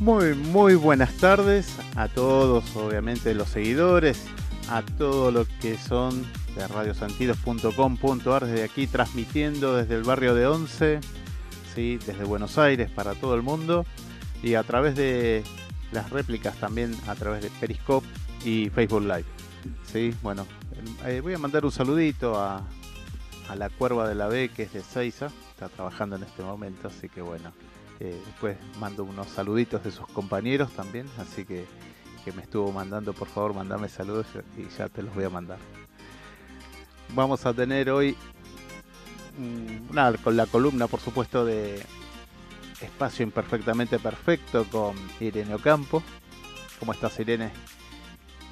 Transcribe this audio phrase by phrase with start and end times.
[0.00, 4.24] Muy, muy buenas tardes a todos, obviamente los seguidores,
[4.70, 6.24] a todo lo que son
[6.56, 11.00] de radiosentidos.com.ar desde aquí transmitiendo desde el barrio de Once,
[11.74, 11.98] ¿sí?
[12.06, 13.84] desde Buenos Aires para todo el mundo
[14.42, 15.44] y a través de
[15.92, 18.06] las réplicas también a través de Periscope
[18.42, 19.26] y Facebook Live.
[19.84, 20.14] ¿sí?
[20.22, 20.46] Bueno,
[21.04, 22.66] eh, voy a mandar un saludito a,
[23.50, 26.88] a la cuerva de la B que es de Seiza, está trabajando en este momento,
[26.88, 27.52] así que bueno,
[28.06, 31.66] después mando unos saluditos de sus compañeros también, así que,
[32.24, 34.26] que me estuvo mandando, por favor, mandame saludos
[34.56, 35.58] y ya te los voy a mandar.
[37.14, 38.16] Vamos a tener hoy
[40.22, 41.82] con la columna, por supuesto, de
[42.80, 46.02] Espacio Imperfectamente Perfecto con Irene Ocampo.
[46.78, 47.50] ¿Cómo estás, Irene?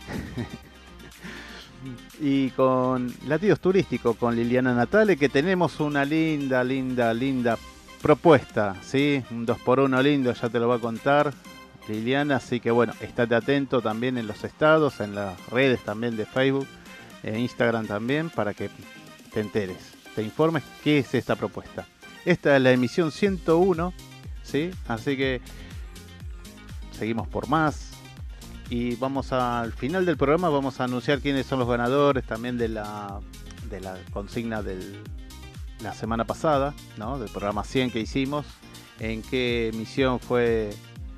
[2.20, 7.58] y con Latidos Turístico, con Liliana Natale, que tenemos una linda, linda, linda
[8.02, 9.22] propuesta, ¿sí?
[9.30, 11.32] Un 2 por 1 lindo, ya te lo va a contar
[11.88, 16.27] Liliana, así que bueno, estate atento también en los estados, en las redes también de
[16.27, 16.66] Facebook
[17.22, 18.70] e Instagram también, para que
[19.32, 19.78] te enteres,
[20.14, 21.86] te informes qué es esta propuesta.
[22.24, 23.92] Esta es la emisión 101,
[24.42, 24.70] ¿sí?
[24.86, 25.40] Así que
[26.92, 27.92] seguimos por más.
[28.70, 32.68] Y vamos al final del programa, vamos a anunciar quiénes son los ganadores también de
[32.68, 33.18] la,
[33.70, 35.02] de la consigna del,
[35.80, 37.18] la semana pasada, ¿no?
[37.18, 38.46] del programa 100 que hicimos,
[38.98, 40.70] en qué emisión fue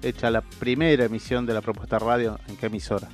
[0.02, 3.08] hecha la primera emisión de la propuesta radio, en qué emisora.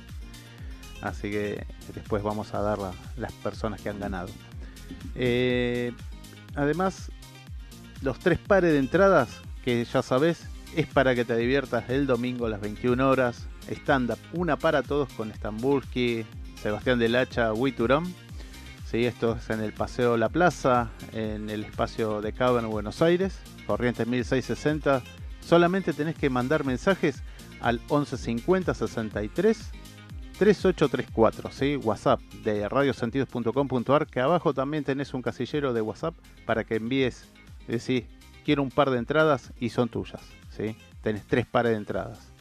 [1.01, 2.79] Así que después vamos a dar
[3.17, 4.29] las personas que han ganado.
[5.15, 5.93] Eh,
[6.55, 7.11] además,
[8.01, 9.29] los tres pares de entradas,
[9.63, 13.47] que ya sabes, es para que te diviertas el domingo a las 21 horas.
[13.69, 16.25] Stand-up, una para todos con Stambulski,
[16.61, 18.05] Sebastián del Hacha, Witurón
[18.89, 19.05] ¿sí?
[19.05, 23.39] Esto es en el Paseo La Plaza, en el espacio de Cabo en Buenos Aires,
[23.65, 25.01] Corrientes 1660.
[25.41, 27.21] Solamente tenés que mandar mensajes
[27.59, 29.71] al 1150 63
[30.37, 31.75] 3834, ¿sí?
[31.77, 36.13] WhatsApp de radiosentidos.com.ar, que abajo también tenés un casillero de WhatsApp
[36.45, 37.27] para que envíes,
[37.67, 38.03] decís,
[38.45, 40.21] quiero un par de entradas y son tuyas,
[40.55, 40.77] ¿sí?
[41.01, 42.31] Tenés tres pares de entradas.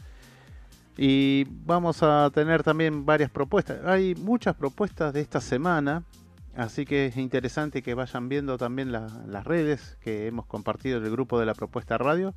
[0.98, 3.84] Y vamos a tener también varias propuestas.
[3.86, 6.02] Hay muchas propuestas de esta semana
[6.56, 11.10] Así que es interesante que vayan viendo también las redes que hemos compartido en el
[11.10, 12.34] grupo de la propuesta radio.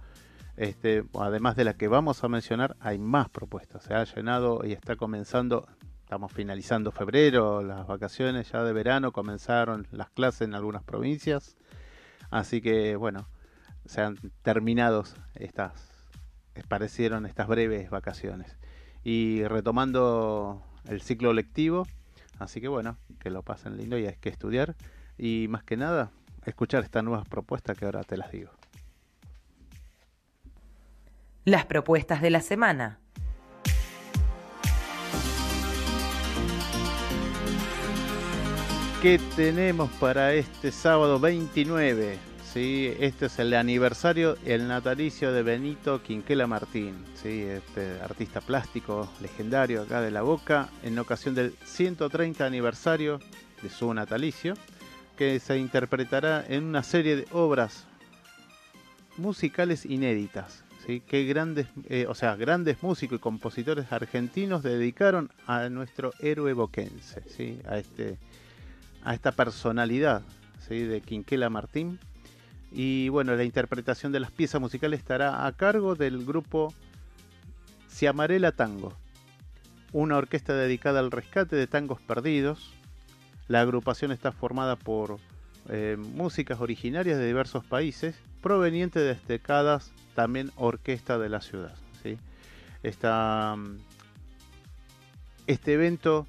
[0.57, 3.83] Este, además de la que vamos a mencionar, hay más propuestas.
[3.83, 5.69] Se ha llenado y está comenzando,
[6.03, 11.55] estamos finalizando febrero, las vacaciones ya de verano, comenzaron las clases en algunas provincias.
[12.29, 13.29] Así que bueno,
[13.85, 15.71] se han terminado estas,
[16.67, 18.57] parecieron estas breves vacaciones.
[19.01, 21.87] Y retomando el ciclo lectivo,
[22.39, 24.75] Así que bueno, que lo pasen lindo y hay que estudiar.
[25.17, 26.11] Y más que nada,
[26.45, 28.51] escuchar estas nuevas propuestas que ahora te las digo.
[31.45, 32.99] Las propuestas de la semana.
[39.01, 42.28] ¿Qué tenemos para este sábado 29?
[42.53, 42.93] ¿Sí?
[42.99, 47.41] Este es el aniversario, el natalicio de Benito Quinquela Martín, ¿sí?
[47.43, 53.19] este artista plástico legendario acá de la Boca, en ocasión del 130 aniversario
[53.61, 54.55] de su natalicio,
[55.17, 57.85] que se interpretará en una serie de obras
[59.17, 60.63] musicales inéditas.
[60.85, 61.01] ¿sí?
[61.01, 67.21] Que grandes, eh, o sea, grandes músicos y compositores argentinos dedicaron a nuestro héroe boquense,
[67.27, 67.59] ¿sí?
[67.67, 68.17] a, este,
[69.03, 70.23] a esta personalidad
[70.67, 70.79] ¿sí?
[70.79, 71.99] de Quinquela Martín
[72.71, 76.73] y bueno, la interpretación de las piezas musicales estará a cargo del grupo
[77.89, 78.93] Ciamarela Tango,
[79.91, 82.73] una orquesta dedicada al rescate de tangos perdidos.
[83.47, 85.17] La agrupación está formada por
[85.69, 91.75] eh, músicas originarias de diversos países, provenientes de destacadas también orquestas de la ciudad.
[92.03, 92.17] ¿sí?
[92.83, 93.77] Mm,
[95.47, 96.27] este evento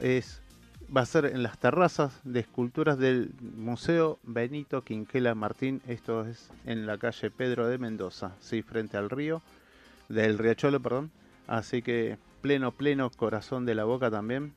[0.00, 0.40] es
[0.94, 5.80] va a ser en las terrazas de esculturas del Museo Benito Quinquela Martín.
[5.86, 9.42] Esto es en la calle Pedro de Mendoza, sí, frente al río,
[10.08, 11.10] del Riachuelo, perdón.
[11.46, 14.52] Así que pleno, pleno corazón de la boca también.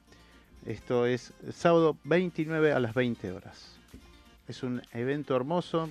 [0.65, 3.77] Esto es sábado 29 a las 20 horas.
[4.47, 5.89] Es un evento hermoso,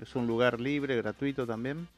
[0.00, 1.88] es un lugar libre, gratuito también.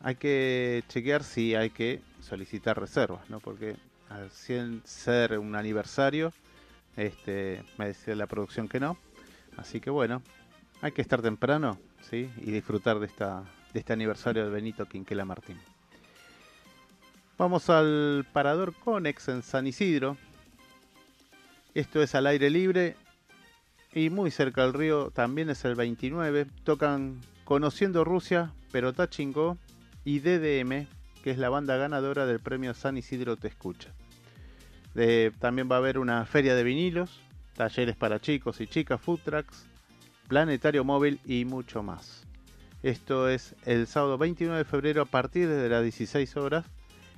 [0.00, 3.40] hay que chequear si hay que solicitar reservas, ¿no?
[3.40, 3.76] Porque
[4.08, 6.32] al ser un aniversario,
[6.96, 8.96] este, me decía la producción que no.
[9.56, 10.22] Así que bueno,
[10.80, 11.78] hay que estar temprano,
[12.08, 12.30] ¿sí?
[12.38, 15.58] Y disfrutar de, esta, de este aniversario de Benito Quinquela Martín.
[17.36, 20.16] Vamos al Parador Conex en San Isidro.
[21.74, 22.96] Esto es al aire libre
[23.92, 26.46] y muy cerca del río también es el 29.
[26.64, 29.58] Tocan Conociendo Rusia, pero Tachingo
[30.04, 30.86] y DDM,
[31.24, 33.92] que es la banda ganadora del premio San Isidro Te Escucha.
[35.38, 37.20] También va a haber una feria de vinilos,
[37.56, 39.66] talleres para chicos y chicas, food trucks,
[40.28, 42.26] planetario móvil y mucho más.
[42.82, 46.64] Esto es el sábado 29 de febrero a partir de las 16 horas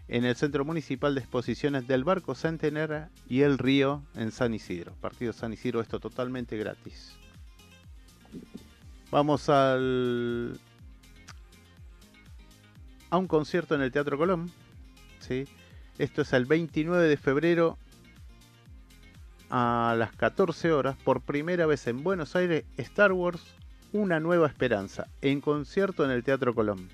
[0.08, 4.92] en el Centro Municipal de Exposiciones del Barco Centenario y el Río en San Isidro.
[5.00, 7.16] Partido San Isidro, esto totalmente gratis.
[9.10, 10.58] Vamos al
[13.10, 14.50] a un concierto en el Teatro Colón.
[15.20, 15.44] ¿sí?
[16.02, 17.78] Esto es el 29 de febrero
[19.50, 20.96] a las 14 horas.
[20.96, 23.40] Por primera vez en Buenos Aires, Star Wars,
[23.92, 26.88] Una Nueva Esperanza, en concierto en el Teatro Colón.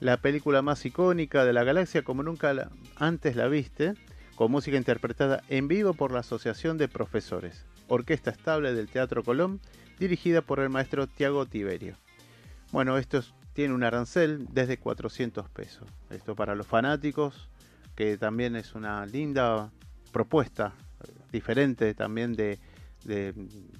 [0.00, 3.92] La película más icónica de la galaxia como nunca antes la viste,
[4.34, 9.60] con música interpretada en vivo por la Asociación de Profesores, Orquesta Estable del Teatro Colón,
[9.98, 11.96] dirigida por el maestro Tiago Tiberio.
[12.72, 13.22] Bueno, esto
[13.52, 15.86] tiene un arancel desde 400 pesos.
[16.08, 17.50] Esto para los fanáticos,
[17.96, 19.72] que también es una linda
[20.12, 20.74] propuesta,
[21.32, 22.58] diferente también de,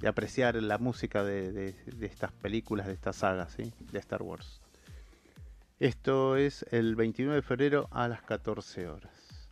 [0.06, 4.60] apreciar la música de, estas películas, de estas sagas, de Star Wars.
[5.78, 9.48] Esto es el 29 de febrero a las 14 horas.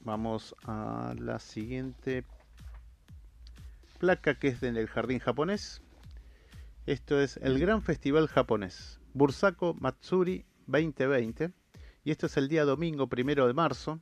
[0.00, 2.24] Vamos a la siguiente
[3.98, 5.82] placa que es en el jardín japonés.
[6.86, 11.50] Esto es el Gran Festival Japonés, Bursako Matsuri 2020.
[12.04, 14.00] Y esto es el día domingo primero de marzo.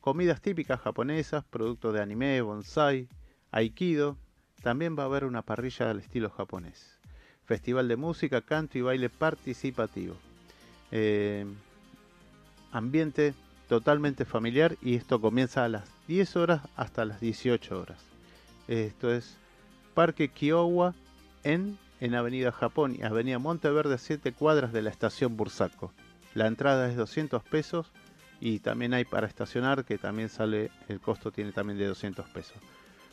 [0.00, 3.08] Comidas típicas japonesas, productos de anime, bonsai,
[3.50, 4.16] aikido.
[4.62, 6.98] También va a haber una parrilla al estilo japonés.
[7.44, 10.16] Festival de música, canto y baile participativo.
[10.90, 11.46] Eh,
[12.72, 13.34] ambiente
[13.68, 17.98] totalmente familiar y esto comienza a las 10 horas hasta las 18 horas.
[18.68, 19.36] Esto es
[19.94, 20.94] Parque Kiowa
[21.42, 25.92] en, en Avenida Japón y Avenida Monteverde, 7 cuadras de la estación Bursaco.
[26.34, 27.92] La entrada es 200 pesos
[28.40, 32.56] y también hay para estacionar que también sale, el costo tiene también de 200 pesos.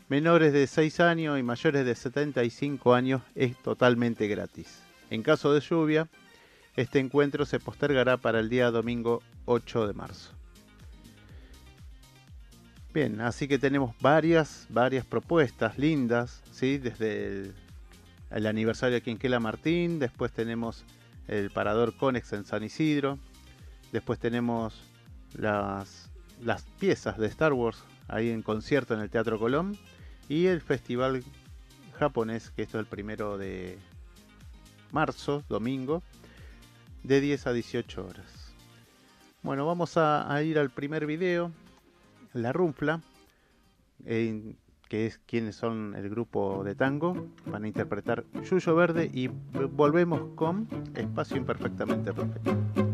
[0.07, 4.81] Menores de 6 años y mayores de 75 años es totalmente gratis.
[5.12, 6.07] En caso de lluvia,
[6.75, 10.31] este encuentro se postergará para el día domingo 8 de marzo.
[12.92, 16.80] Bien, así que tenemos varias, varias propuestas lindas, ¿sí?
[16.80, 17.53] Desde el,
[18.31, 20.86] aniversario de Quinquela Martín, después tenemos
[21.28, 23.20] el Parador Conex en San Isidro,
[23.92, 24.81] después tenemos
[25.34, 26.10] las,
[26.42, 29.78] las piezas de Star Wars ahí en concierto en el Teatro Colón
[30.28, 31.24] y el Festival
[31.98, 33.78] Japonés, que esto es el primero de
[34.92, 36.02] marzo, domingo,
[37.04, 38.54] de 10 a 18 horas.
[39.42, 41.52] Bueno, vamos a, ir al primer video
[42.33, 43.02] la Runfla,
[44.90, 50.22] que es quienes son el grupo de tango, van a interpretar Yuyo Verde y volvemos
[50.36, 52.89] con Espacio Imperfectamente Perfecto.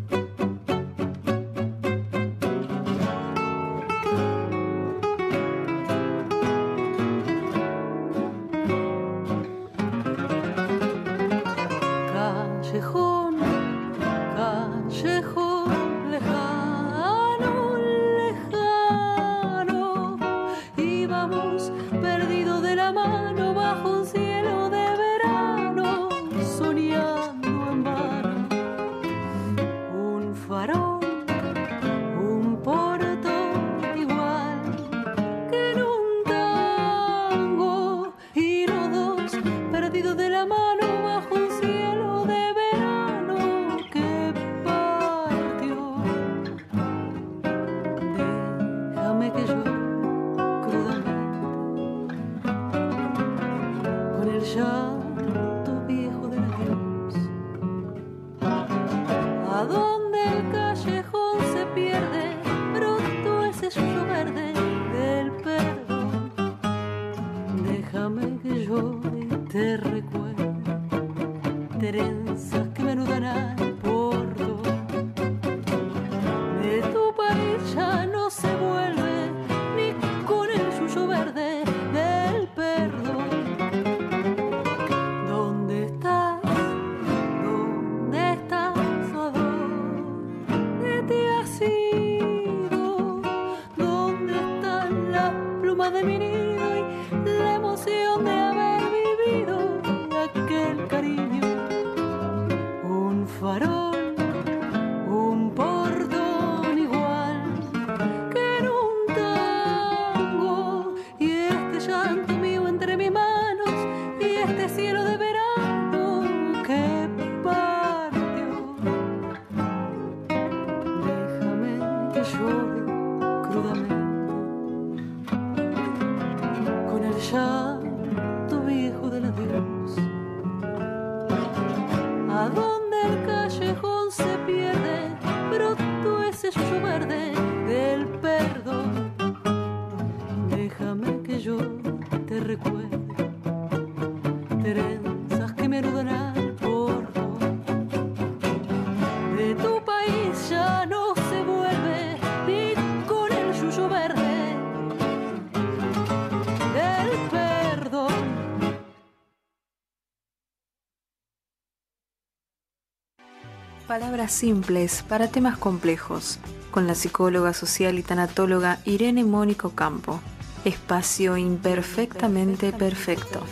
[164.26, 166.40] Palabras simples para temas complejos,
[166.72, 170.20] con la psicóloga social y tanatóloga Irene Mónico Campo.
[170.64, 173.44] Espacio imperfectamente perfecto.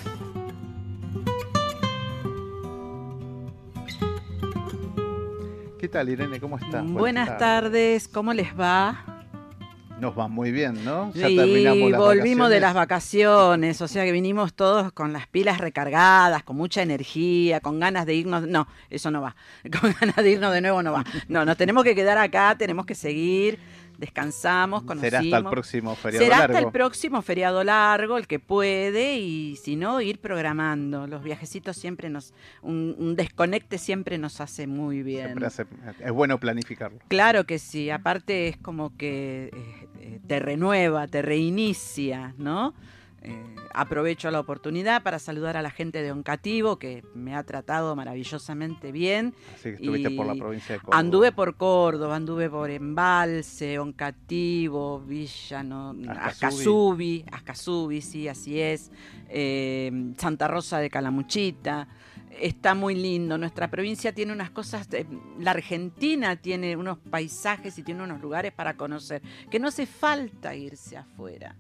[5.77, 6.39] ¿Qué tal, Irene?
[6.39, 6.83] ¿Cómo estás?
[6.87, 9.12] Buenas, tardes, ¿cómo les va?
[9.99, 11.13] Nos va muy bien, ¿no?
[11.13, 15.59] Ya terminamos las volvimos de las vacaciones, o sea que vinimos todos con las pilas
[15.59, 18.47] recargadas, con mucha energía, con ganas de irnos.
[18.47, 19.35] No, eso no va.
[19.81, 21.05] Con ganas de irnos de nuevo no va.
[21.27, 23.59] No, nos tenemos que quedar acá, tenemos que seguir
[23.97, 25.01] descansamos, conocimos.
[25.01, 26.41] Será hasta el próximo feriado largo.
[26.41, 31.07] Será hasta el próximo feriado largo, el que puede, y si no, ir programando.
[31.07, 35.37] Los viajecitos siempre nos, un, desconecte siempre nos hace muy bien.
[35.99, 36.99] es bueno planificarlo.
[37.07, 42.73] Claro que sí, aparte es como que eh, eh, te renueva, te reinicia, ¿no?
[43.23, 47.95] Eh, aprovecho la oportunidad para saludar a la gente de Oncativo, que me ha tratado
[47.95, 49.33] maravillosamente bien.
[49.53, 50.99] Así que estuviste por la provincia de Córdoba.
[50.99, 55.95] Anduve por Córdoba, anduve por Embalse, Oncativo, Villa, no,
[57.31, 58.91] Ascasubi, sí, así es.
[59.29, 61.87] Eh, Santa Rosa de Calamuchita.
[62.39, 63.37] Está muy lindo.
[63.37, 64.87] Nuestra provincia tiene unas cosas.
[65.39, 69.21] la Argentina tiene unos paisajes y tiene unos lugares para conocer.
[69.49, 71.55] Que no hace falta irse afuera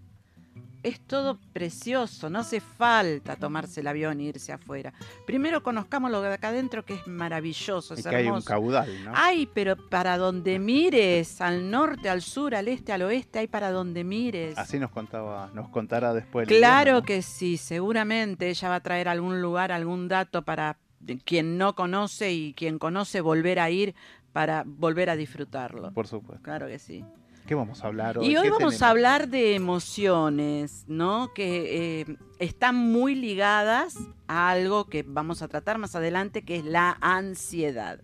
[0.83, 4.93] es todo precioso, no hace falta tomarse el avión e irse afuera.
[5.25, 9.11] Primero conozcamos lo de acá adentro que es maravilloso, es, que hay un caudal, ¿no?
[9.15, 13.71] Ay, pero para donde mires, al norte, al sur, al este, al oeste, hay para
[13.71, 14.57] donde mires.
[14.57, 16.47] Así nos contaba, nos contará después.
[16.47, 20.77] Claro que sí, seguramente ella va a traer algún lugar, algún dato para
[21.25, 23.95] quien no conoce y quien conoce volver a ir
[24.31, 25.93] para volver a disfrutarlo.
[25.93, 26.43] Por supuesto.
[26.43, 27.05] Claro que sí.
[27.45, 28.27] ¿Qué vamos a hablar hoy?
[28.27, 31.33] Y hoy vamos a hablar de emociones, ¿no?
[31.33, 33.97] Que eh, están muy ligadas
[34.27, 37.99] a algo que vamos a tratar más adelante, que es la ansiedad.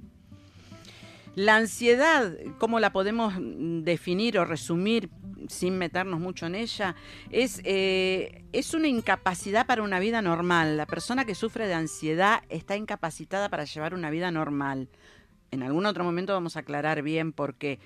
[1.36, 5.10] La ansiedad, ¿cómo la podemos definir o resumir
[5.48, 6.96] sin meternos mucho en ella?
[7.30, 10.76] Es, eh, es una incapacidad para una vida normal.
[10.76, 14.90] La persona que sufre de ansiedad está incapacitada para llevar una vida normal.
[15.52, 17.80] En algún otro momento vamos a aclarar bien por qué.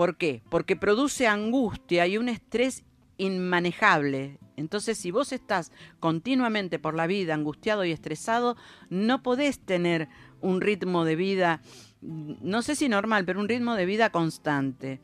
[0.00, 0.42] ¿Por qué?
[0.48, 2.84] Porque produce angustia y un estrés
[3.18, 4.38] inmanejable.
[4.56, 8.56] Entonces, si vos estás continuamente por la vida angustiado y estresado,
[8.88, 10.08] no podés tener
[10.40, 11.60] un ritmo de vida,
[12.00, 15.02] no sé si normal, pero un ritmo de vida constante.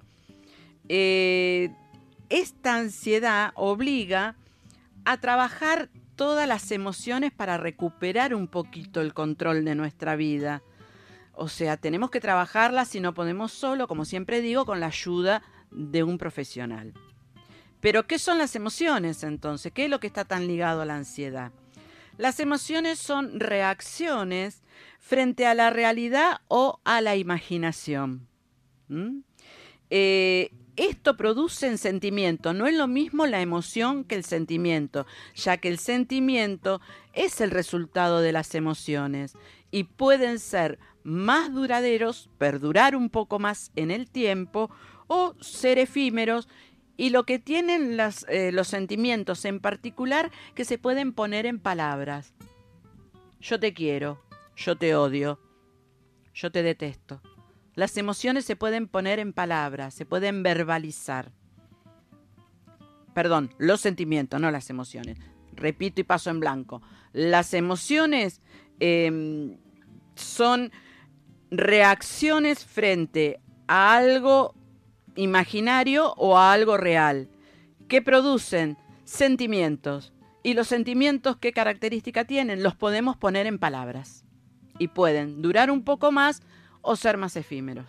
[0.88, 1.74] Eh,
[2.30, 4.34] esta ansiedad obliga
[5.04, 10.62] a trabajar todas las emociones para recuperar un poquito el control de nuestra vida.
[11.36, 15.42] O sea, tenemos que trabajarla si no podemos solo, como siempre digo, con la ayuda
[15.70, 16.94] de un profesional.
[17.80, 19.70] Pero, ¿qué son las emociones entonces?
[19.70, 21.52] ¿Qué es lo que está tan ligado a la ansiedad?
[22.16, 24.62] Las emociones son reacciones
[24.98, 28.26] frente a la realidad o a la imaginación.
[29.90, 32.54] Eh, esto produce en sentimiento.
[32.54, 36.80] No es lo mismo la emoción que el sentimiento, ya que el sentimiento
[37.12, 39.34] es el resultado de las emociones
[39.70, 44.70] y pueden ser más duraderos, perdurar un poco más en el tiempo
[45.06, 46.49] o ser efímeros
[46.96, 52.35] y lo que tienen eh, los sentimientos en particular que se pueden poner en palabras.
[53.40, 54.23] Yo te quiero,
[54.56, 55.38] yo te odio,
[56.35, 57.20] yo te detesto.
[57.75, 61.32] Las emociones se pueden poner en palabras, se pueden verbalizar.
[63.14, 65.18] Perdón, los sentimientos, no las emociones.
[65.52, 66.82] Repito y paso en blanco.
[67.12, 68.40] Las emociones
[68.80, 69.56] em,
[70.14, 70.71] son
[71.50, 74.54] reacciones frente a algo
[75.16, 77.28] imaginario o a algo real,
[77.88, 80.12] que producen sentimientos.
[80.42, 82.62] Y los sentimientos, ¿qué característica tienen?
[82.62, 84.25] Los podemos poner en palabras.
[84.78, 86.42] Y pueden durar un poco más
[86.83, 87.87] o ser más efímeros.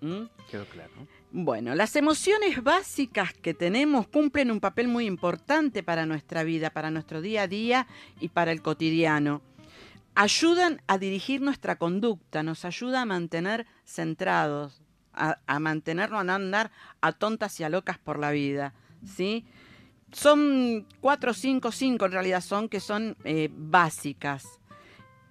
[0.00, 0.24] ¿Mm?
[0.50, 0.90] Quedó claro.
[1.30, 6.90] Bueno, las emociones básicas que tenemos cumplen un papel muy importante para nuestra vida, para
[6.90, 7.86] nuestro día a día
[8.20, 9.40] y para el cotidiano
[10.14, 14.82] ayudan a dirigir nuestra conducta, nos ayuda a mantener centrados,
[15.14, 19.44] a, mantenernos a no andar a tontas y a locas por la vida, ¿sí?
[20.10, 24.58] Son cuatro, cinco, cinco en realidad son que son eh, básicas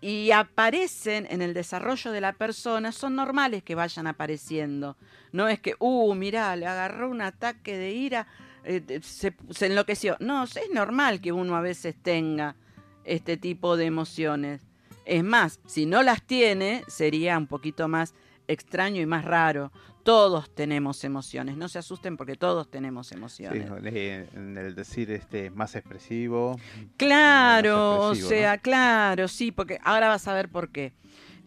[0.02, 4.98] y aparecen en el desarrollo de la persona, son normales que vayan apareciendo.
[5.32, 8.28] No es que, uh, mirá, le agarró un ataque de ira,
[8.64, 10.18] eh, se, se enloqueció.
[10.20, 12.56] No, es normal que uno a veces tenga
[13.04, 14.71] este tipo de emociones.
[15.06, 18.14] Es más, si no las tiene, sería un poquito más
[18.48, 19.72] extraño y más raro.
[20.04, 23.70] Todos tenemos emociones, no se asusten porque todos tenemos emociones.
[23.84, 26.60] Sí, en el decir este más expresivo.
[26.98, 30.94] Claro, o sea, claro, sí, porque ahora vas a ver por qué.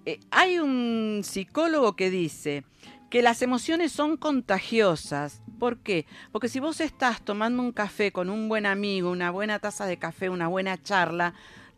[0.07, 2.65] eh, hay un psicólogo que dice
[3.11, 5.43] que las emociones son contagiosas.
[5.59, 6.07] ¿Por qué?
[6.33, 9.99] Porque si vos estás tomando un café con un buen amigo, una buena taza de
[9.99, 11.35] café, una buena charla,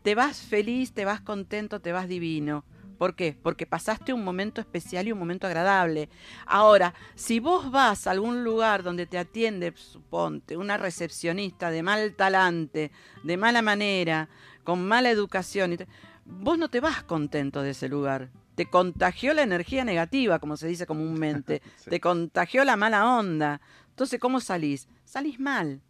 [0.07, 2.65] te vas feliz, te vas contento, te vas divino.
[2.97, 3.37] ¿Por qué?
[3.43, 6.09] Porque pasaste un momento especial y un momento agradable.
[6.47, 12.15] Ahora, si vos vas a algún lugar donde te atiende, suponte, una recepcionista de mal
[12.15, 12.93] talante,
[13.25, 14.29] de mala manera,
[14.63, 15.77] con mala educación,
[16.25, 18.31] vos no te vas contento de ese lugar.
[18.55, 21.63] Te contagió la energía negativa, como se dice comúnmente.
[21.91, 23.61] Te contagió la mala onda.
[23.89, 24.87] Entonces, ¿cómo salís?
[25.05, 25.81] Salís mal.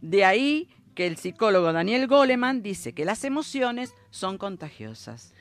[0.00, 5.34] De ahí que el psicólogo Daniel Goleman dice que las emociones son contagiosas.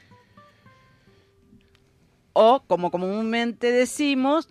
[2.34, 4.50] O, como comúnmente decimos,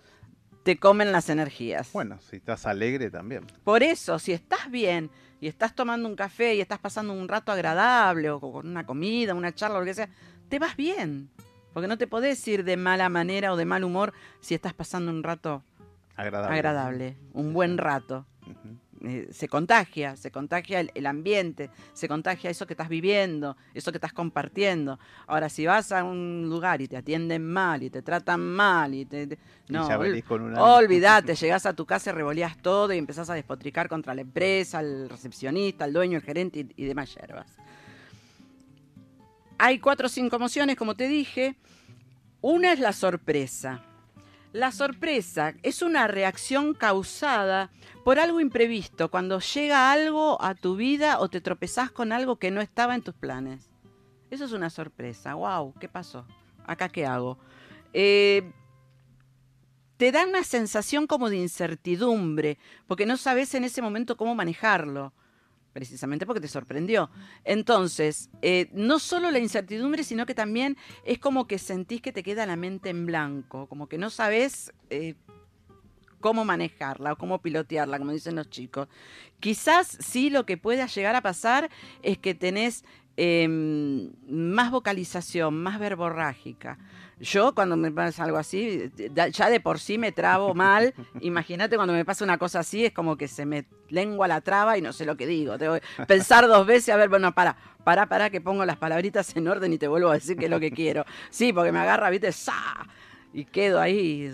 [0.63, 1.91] te comen las energías.
[1.91, 3.45] Bueno, si estás alegre también.
[3.63, 5.11] Por eso, si estás bien
[5.41, 9.33] y estás tomando un café y estás pasando un rato agradable o con una comida,
[9.33, 10.09] una charla, o lo que sea,
[10.47, 11.29] te vas bien.
[11.73, 15.11] Porque no te podés ir de mala manera o de mal humor si estás pasando
[15.11, 15.63] un rato
[16.15, 18.25] agradable, un buen rato.
[19.05, 23.97] Eh, se contagia, se contagia el, ambiente, se contagia eso que estás viviendo, eso que
[23.97, 24.97] estás compartiendo.
[25.27, 29.03] Ahora, si vas a un lugar y te atienden mal y te tratan mal y
[29.03, 29.37] te...
[29.67, 29.85] no,
[30.75, 34.79] olvídate, llegás a tu casa y revolías todo y empezás a despotricar contra la empresa,
[34.79, 37.57] al recepcionista, al dueño, el gerente y, y demás hierbas.
[39.57, 41.55] Hay cuatro o cinco emociones, como te dije.
[42.39, 43.83] Una es la sorpresa.
[44.53, 47.71] La sorpresa es una reacción causada
[48.03, 52.51] por algo imprevisto, cuando llega algo a tu vida o te tropezás con algo que
[52.51, 53.71] no estaba en tus planes.
[54.29, 55.33] Eso es una sorpresa.
[55.33, 55.73] ¡Wow!
[55.79, 56.27] ¿Qué pasó?
[56.67, 57.39] ¿Acá qué hago?
[57.93, 58.51] Eh,
[59.97, 65.13] te da una sensación como de incertidumbre, porque no sabes en ese momento cómo manejarlo
[65.73, 67.09] precisamente porque te sorprendió.
[67.43, 72.23] Entonces, eh, no solo la incertidumbre, sino que también es como que sentís que te
[72.23, 75.15] queda la mente en blanco, como que no sabes eh,
[76.23, 78.87] cómo manejarla o cómo pilotearla, como dicen los chicos.
[79.41, 81.69] Quizás sí lo que pueda llegar a pasar
[82.01, 82.85] es que tenés
[83.17, 86.79] em, más vocalización, más verborrágica.
[87.19, 88.89] Yo cuando me pasa algo así,
[89.31, 90.93] ya de por sí me trabo mal.
[91.19, 94.77] Imagínate cuando me pasa una cosa así, es como que se me lengua la traba
[94.77, 95.57] y no sé lo que digo.
[95.57, 99.35] Tengo que pensar dos veces, a ver, bueno, para, para, para que pongo las palabritas
[99.35, 101.03] en orden y te vuelvo a decir qué es lo que quiero.
[101.29, 102.87] Sí, porque me agarra, viste, ¡sa!
[103.33, 104.31] Y quedo ahí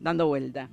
[0.00, 0.68] dando vuelta.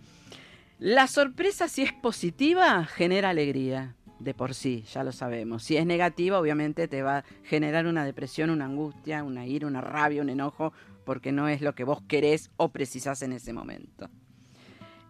[0.80, 5.64] La sorpresa, si es positiva, genera alegría de por sí, ya lo sabemos.
[5.64, 9.82] Si es negativa, obviamente te va a generar una depresión, una angustia, una ira, una
[9.82, 10.74] rabia, un enojo,
[11.06, 14.10] porque no es lo que vos querés o precisás en ese momento.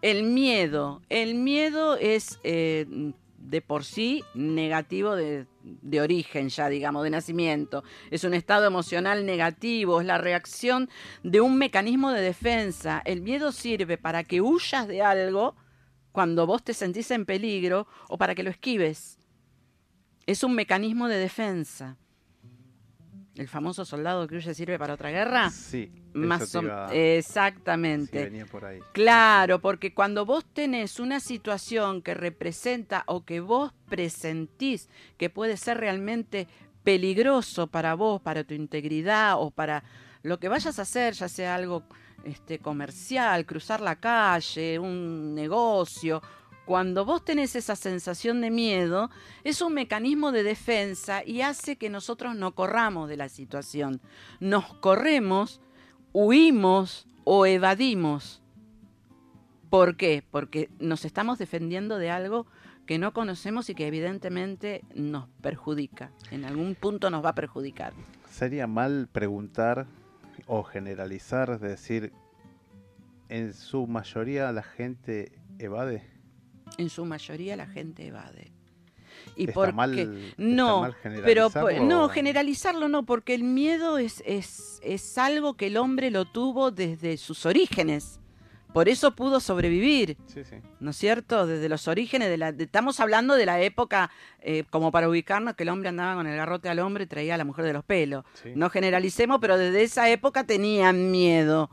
[0.01, 1.01] El miedo.
[1.09, 3.13] El miedo es eh,
[3.49, 7.83] de por sí negativo de, de, origen ya, digamos, de nacimiento.
[8.11, 10.89] Es un estado emocional negativo, es la reacción
[11.23, 13.01] de un mecanismo de defensa.
[13.05, 15.55] El miedo sirve para que huyas de algo
[16.11, 19.19] cuando vos te sentís en peligro o para que lo esquives.
[20.25, 21.97] Es un mecanismo de defensa
[23.35, 25.49] el famoso soldado que huye sirve para otra guerra.
[25.49, 26.55] Sí, más
[26.91, 28.23] exactamente.
[28.23, 28.79] venía por ahí.
[28.93, 35.57] Claro, porque cuando vos tenés una situación que representa o que vos presentís que puede
[35.57, 36.47] ser realmente
[36.83, 39.83] peligroso para vos, para tu integridad o para
[40.21, 41.83] lo que vayas a hacer, ya sea algo
[42.23, 46.21] este, comercial, cruzar la calle, un negocio
[46.65, 49.09] cuando vos tenés esa sensación de miedo,
[49.43, 54.01] es un mecanismo de defensa y hace que nosotros no corramos de la situación.
[54.39, 55.61] Nos corremos,
[56.11, 58.41] huimos o evadimos.
[59.69, 60.23] ¿Por qué?
[60.31, 62.47] Porque nos estamos defendiendo de algo
[62.85, 66.11] que no conocemos y que evidentemente nos perjudica.
[66.31, 67.93] En algún punto nos va a perjudicar.
[68.29, 69.87] Sería mal preguntar
[70.47, 72.13] o generalizar, decir,
[73.29, 76.14] en su mayoría la gente evade
[76.77, 78.51] en su mayoría la gente evade.
[79.35, 81.49] Y está mal, no, pero
[81.81, 86.71] no generalizarlo no, porque el miedo es, es, es algo que el hombre lo tuvo
[86.71, 88.19] desde sus orígenes.
[88.75, 90.17] Por eso pudo sobrevivir,
[90.81, 91.47] ¿no es cierto?
[91.47, 94.11] Desde los orígenes, de la, estamos hablando de la época,
[94.41, 97.35] eh, como para ubicarnos, que el hombre andaba con el garrote al hombre y traía
[97.35, 98.25] a la mujer de los pelos.
[98.53, 101.69] No generalicemos, pero desde esa época tenían miedo.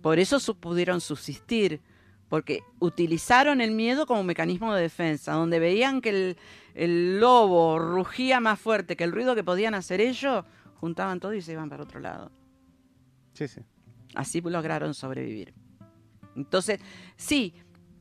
[0.00, 1.82] Por eso pudieron subsistir
[2.34, 6.34] porque utilizaron el miedo como mecanismo de defensa, donde veían que
[6.74, 10.44] el, lobo rugía más fuerte que el ruido que podían hacer ellos,
[10.80, 12.32] juntaban todo y se iban para otro lado.
[13.34, 13.60] Sí, sí.
[14.16, 15.54] Así lograron sobrevivir.
[16.34, 16.80] Entonces,
[17.16, 17.54] sí,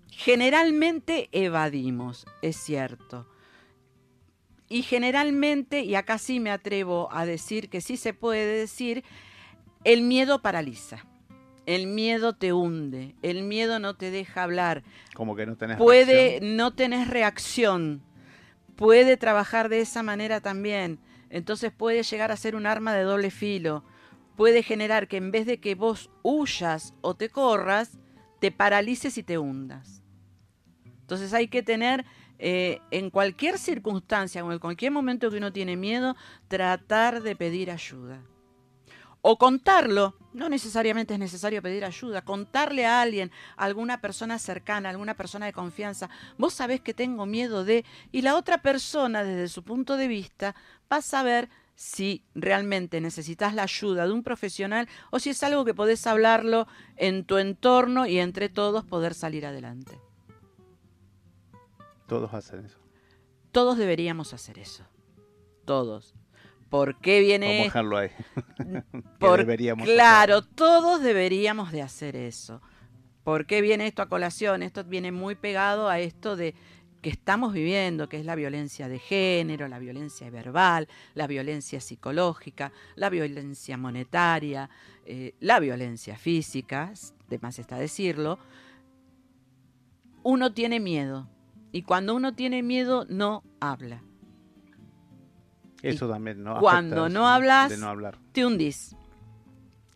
[0.10, 3.30] generalmente evadimos, es cierto.
[4.68, 9.04] y generalmente, y acá sí me atrevo a decir que sí se puede decir,
[9.84, 11.06] el miedo paraliza.
[11.66, 14.84] El miedo te hunde, el miedo no te deja hablar.
[15.14, 16.58] Como que no tenés Puede, reacción.
[16.58, 18.04] no tenés reacción.
[18.76, 21.00] Puede trabajar de esa manera también.
[21.30, 23.84] Entonces puede llegar a ser un arma de doble filo.
[24.36, 27.98] Puede generar que en vez de que vos huyas o te corras,
[28.40, 30.04] te paralices y te hundas.
[31.02, 32.04] Entonces hay que tener
[32.40, 36.16] eh, en cualquier circunstancia o en cualquier momento que uno tiene miedo,
[36.50, 38.22] tratar de pedir ayuda.
[39.26, 44.90] O contarlo, no necesariamente es necesario pedir ayuda, contarle a alguien, a alguna persona cercana,
[44.90, 49.24] a alguna persona de confianza, vos sabés que tengo miedo de, y la otra persona
[49.24, 50.56] desde su punto de vista
[50.92, 55.64] va a saber si realmente necesitas la ayuda de un profesional o si es algo
[55.64, 59.98] que podés hablarlo en tu entorno y entre todos poder salir adelante.
[62.08, 62.78] Todos hacen eso.
[63.54, 64.84] Todos deberíamos hacer eso.
[65.64, 66.14] Todos.
[66.74, 68.10] ¿Por qué viene Vamos a dejarlo ahí.
[69.20, 72.64] Por- deberíamos claro, todos deberíamos de hacer eso.
[73.24, 74.64] ¿Por qué viene esto a colación?
[74.64, 76.56] Esto viene muy pegado a esto de
[77.04, 82.72] que estamos viviendo, que es la violencia de género, la violencia verbal, la violencia psicológica,
[82.96, 84.72] la violencia monetaria,
[85.06, 86.92] eh, la violencia física,
[87.30, 88.40] de más está decirlo.
[90.24, 91.30] Uno tiene miedo
[91.72, 94.02] y cuando uno tiene miedo no habla.
[95.84, 96.60] Eso también, ¿no?
[96.60, 98.18] cuando no hablas, De no hablar.
[98.32, 98.96] te hundís.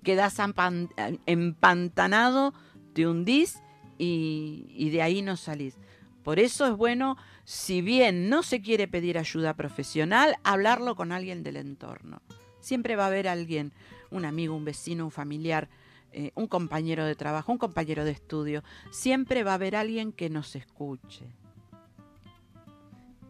[0.04, 0.90] Quedás empan-
[1.26, 2.54] empantanado,
[2.94, 3.62] te hundís
[3.98, 5.78] y, y de ahí no salís.
[6.24, 11.42] Por eso es bueno, si bien no se quiere pedir ayuda profesional, hablarlo con alguien
[11.44, 12.22] del entorno.
[12.60, 13.72] Siempre va a haber alguien,
[14.12, 15.70] un amigo, un vecino, un familiar,
[16.12, 18.64] eh, un compañero de trabajo, un compañero de estudio.
[18.92, 21.26] Siempre va a haber alguien que nos escuche.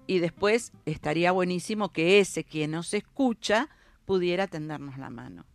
[0.08, 3.68] Y después estaría buenísimo que ese quien nos escucha
[4.06, 5.46] pudiera tendernos la mano.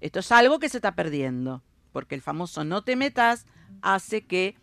[0.00, 3.46] Esto es algo que se está perdiendo, porque el famoso no te metas
[3.82, 4.56] hace que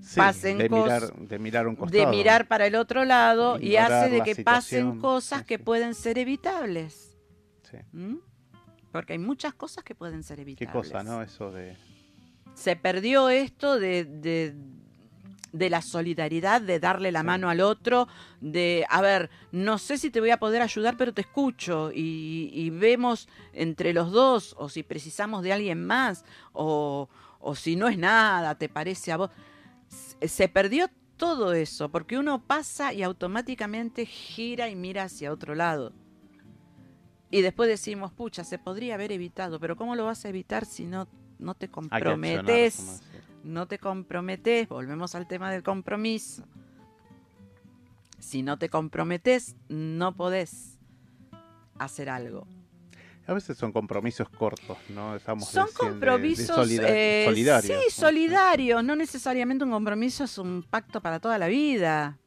[0.00, 2.04] Sí, pasen de, cos- mirar, de mirar un costado.
[2.04, 5.94] de mirar para el otro lado y hace de que pasen cosas Sí, que pueden
[5.94, 7.16] ser evitables.
[7.70, 7.78] Sí.
[7.94, 8.18] ¿m?
[8.92, 10.72] Porque hay muchas cosas que pueden ser Qué evitables.
[10.90, 11.22] cosa, ¿no?
[11.22, 11.74] Eso de...
[12.52, 14.54] Se perdió esto de, de,
[15.54, 18.08] de la solidaridad, de darle la mano al otro,
[18.40, 22.50] de, a ver, no sé si te voy a poder ayudar, pero te escucho y,
[22.52, 27.86] y vemos entre los dos, o si precisamos de alguien más, o, o si no
[27.86, 29.30] es nada, te parece a vos.
[30.20, 35.92] Se- perdió todo eso, porque uno pasa y automáticamente gira y mira hacia otro lado.
[37.30, 40.84] Y después decimos, pucha, se podría haber evitado, pero ¿cómo lo vas a evitar si
[40.84, 41.06] no,
[41.38, 42.74] no te comprometes?
[43.44, 46.44] No te comprometes, volvemos al tema del compromiso.
[48.18, 50.78] Si no te comprometes, no podés
[51.78, 52.46] hacer algo.
[53.26, 55.16] A veces son compromisos cortos, ¿no?
[55.16, 57.84] Estamos Son de compromisos eh, solidarios.
[57.84, 58.84] Sí, solidarios.
[58.84, 62.18] No necesariamente un compromiso es un pacto para toda la vida.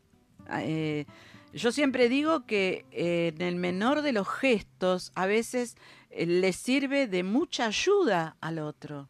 [0.60, 1.06] Eh,
[1.54, 5.76] yo siempre digo que eh, en el menor de los gestos a veces
[6.10, 9.08] le sirve de mucha ayuda al otro.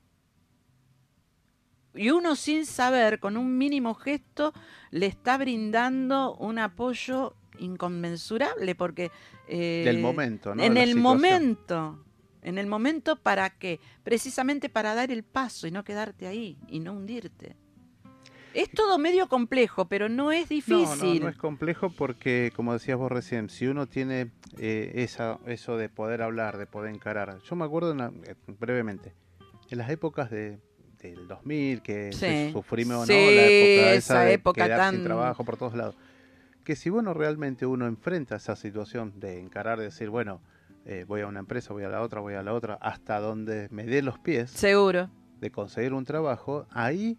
[1.97, 4.53] Y uno sin saber, con un mínimo gesto,
[4.91, 9.11] le está brindando un apoyo inconmensurable porque...
[9.47, 10.63] eh, Del momento, ¿no?
[10.63, 11.03] en el situación.
[11.03, 12.03] momento.
[12.43, 13.79] En el momento para qué?
[14.03, 17.57] Precisamente para dar el paso y no quedarte ahí y no hundirte.
[18.53, 21.19] Es todo medio complejo, pero no es No, difícil.
[21.19, 25.77] no, no es complejo porque, como decías vos recién, si uno tiene eh, esa, eso
[25.77, 27.39] de poder hablar, de poder encarar.
[27.43, 29.13] Yo me acuerdo en la- eh, brevemente,
[29.69, 30.59] en las épocas de,
[31.01, 32.51] del 2000, que Sí.
[32.51, 33.19] sufrimos Sí, ¿no?
[33.31, 35.95] la época esa, de época quedar sin tan- trabajo por todos lados.
[36.63, 40.41] Que si bueno realmente uno enfrenta esa situación de encarar, de decir, bueno,
[40.85, 43.67] eh, voy a una empresa, voy a la otra, voy a la otra, hasta donde
[43.71, 45.09] me dé los pies Seguro.
[45.39, 47.17] de conseguir un trabajo, ahí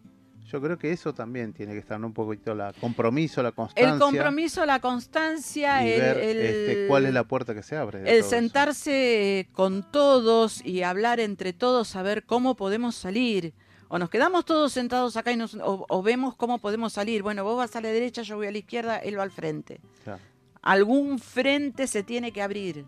[0.50, 2.06] yo creo que eso también tiene que estar ¿no?
[2.06, 3.92] un poquito la compromiso, la constancia.
[3.92, 7.76] El compromiso, la constancia, y el, ver el- este, cuál es la puerta que se
[7.76, 8.00] abre.
[8.00, 8.30] el eso.
[8.30, 13.52] sentarse con todos y hablar entre todos, a ver cómo podemos salir.
[13.88, 17.22] O nos quedamos todos sentados acá y nos, o, o vemos cómo podemos salir.
[17.22, 19.80] Bueno, vos vas a la derecha, yo voy a la izquierda, él va al frente.
[20.04, 20.20] Claro.
[20.62, 22.84] Algún frente se tiene que abrir.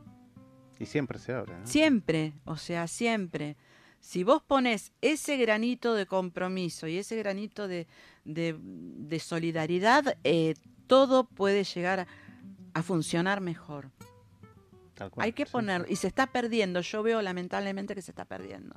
[0.78, 1.58] Y siempre se abre.
[1.58, 1.66] ¿no?
[1.66, 3.56] Siempre, o sea, siempre.
[4.00, 7.86] Si vos pones ese granito de compromiso y ese granito de,
[8.24, 10.54] de- de solidaridad, eh,
[10.86, 12.06] todo puede llegar a,
[12.74, 13.90] a funcionar mejor.
[14.94, 15.86] Tal cual, Hay que sí, ponerlo.
[15.88, 16.80] Y se está perdiendo.
[16.80, 18.74] Yo veo lamentablemente que se está perdiendo.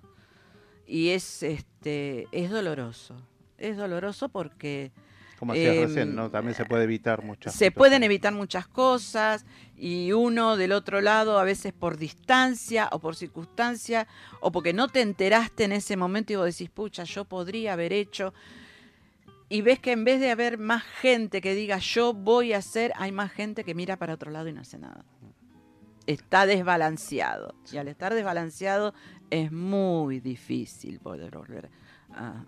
[0.94, 3.16] Y es, este, es doloroso.
[3.58, 4.92] Es doloroso porque
[5.40, 6.30] Como decías Em, recién, ¿no?
[6.30, 9.44] También se puede evitar muchas se pueden evitar muchas cosas
[9.76, 14.08] y uno del otro lado a veces por distancia o por circunstancia
[14.40, 17.92] o porque no te enteraste en ese momento y vos decís, pucha, yo podría haber
[17.92, 18.36] hecho.
[19.50, 22.94] Y ves que en vez de haber más gente que diga yo voy a hacer,
[22.98, 25.04] hay más gente que mira para otro lado y no hace nada.
[26.06, 27.56] Está desbalanceado.
[27.72, 28.94] Y al estar desbalanceado
[29.34, 31.68] es muy difícil poder volver
[32.14, 32.44] a,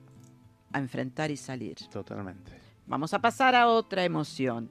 [0.71, 1.75] a enfrentar y salir.
[1.91, 2.51] Totalmente.
[2.85, 4.69] Vamos a pasar a otra emoción.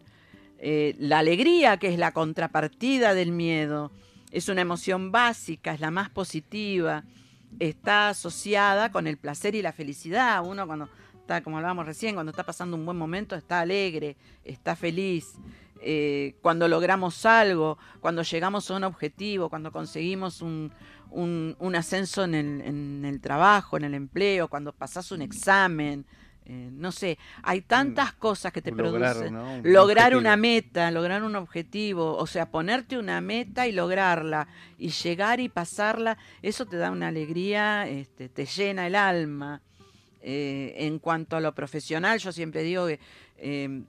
[0.58, 3.90] Eh, la alegría, que es la contrapartida del miedo,
[4.30, 7.02] es una emoción básica, es la más positiva,
[7.58, 10.44] está asociada con el placer y la felicidad.
[10.46, 14.76] Uno cuando está, como hablábamos recién, cuando está pasando un buen momento, está alegre, está
[14.76, 15.34] feliz.
[15.86, 20.72] Eh, cuando logramos algo, cuando llegamos a un objetivo, cuando conseguimos un,
[21.14, 26.04] un- un ascenso en el, en el trabajo, en el empleo, cuando pasás un examen,
[26.46, 29.32] eh, no sé, hay tantas cosas que te Lograr, producen.
[29.32, 29.54] ¿no?
[29.54, 30.20] un Lograr objetivo.
[30.20, 34.46] una meta, lograr un objetivo, o sea, ponerte una meta y lograrla,
[34.78, 39.62] y llegar y pasarla, eso te da una alegría, este, te llena el alma.
[40.26, 42.98] Eh, en cuanto a lo profesional, yo siempre digo que
[43.38, 43.82] eh,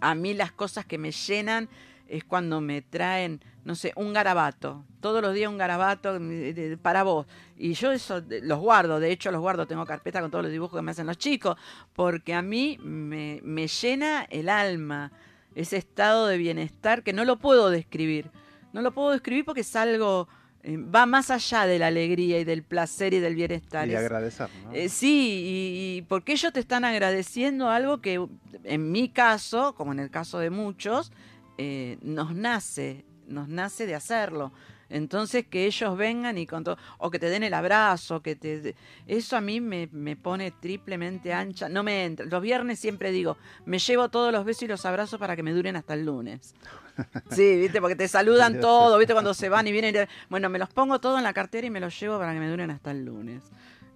[0.00, 1.68] a mí las cosas que me llenan
[2.08, 4.84] es cuando me traen, no sé, un garabato.
[5.00, 7.26] Todos los días un garabato de- para vos.
[7.56, 10.78] Y yo eso los guardo, de hecho los guardo, tengo carpeta con todos los dibujos
[10.78, 11.56] que me hacen los chicos,
[11.94, 15.12] porque a mí me, me llena el alma,
[15.54, 18.30] ese estado de bienestar que no lo puedo describir.
[18.72, 20.28] No lo puedo describir porque es algo,
[20.64, 23.88] eh, va más allá de la alegría y del placer y del bienestar.
[23.88, 24.72] Y agradecer, ¿no?
[24.72, 28.26] eh, sí, y, y porque ellos te están agradeciendo algo que
[28.64, 31.12] en mi caso, como en el caso de muchos,
[31.58, 34.52] eh, nos nace, nos nace de hacerlo.
[34.90, 38.74] Entonces que ellos vengan y con todo, o que te den el abrazo, que te
[39.06, 41.68] eso a mí me, me pone triplemente ancha.
[41.68, 42.26] No me entra.
[42.26, 45.52] Los viernes siempre digo, me llevo todos los besos y los abrazos para que me
[45.52, 46.54] duren hasta el lunes.
[47.30, 50.06] Sí, viste, porque te saludan todo, viste, cuando se van y vienen.
[50.28, 52.48] Bueno, me los pongo todo en la cartera y me los llevo para que me
[52.48, 53.42] duren hasta el lunes.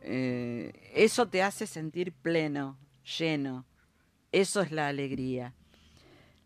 [0.03, 2.77] Eh, eso te hace sentir pleno,
[3.19, 3.67] lleno.
[4.33, 5.55] Eso es la alegría.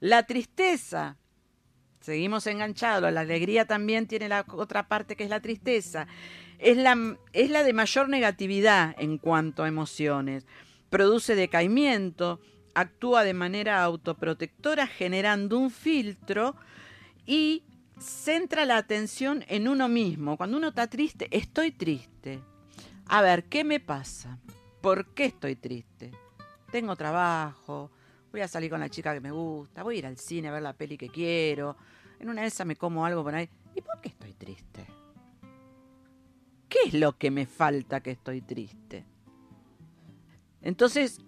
[0.03, 1.17] La tristeza,
[2.01, 6.09] seguimos enganchados, la alegría también tiene la otra parte que es la tristeza.
[6.59, 10.45] Es la, es la de mayor negatividad en cuanto a emociones.
[10.91, 12.41] Produce decaimiento,
[12.75, 16.57] actúa de manera autoprotectora generando un filtro
[17.25, 17.62] y
[18.01, 20.37] centra la atención en uno mismo.
[20.37, 22.41] Cuando uno está triste, estoy triste.
[23.07, 24.41] A ver, ¿qué me pasa?
[24.81, 26.11] ¿Por qué estoy triste?
[26.73, 27.93] Tengo trabajo,
[28.33, 30.53] voy a salir con la chica que me gusta, voy a ir al cine a
[30.53, 31.77] ver la peli que quiero,
[32.18, 33.49] en una de esas me como algo por ahí.
[33.75, 34.87] ¿Y por qué estoy triste?
[36.68, 39.05] ¿Qué es lo que me falta que estoy triste?
[40.62, 41.21] Entonces,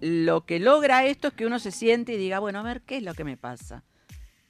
[0.00, 2.96] lo que logra esto es que uno se siente y diga, bueno, a ver, ¿qué
[2.96, 3.84] es lo que me pasa?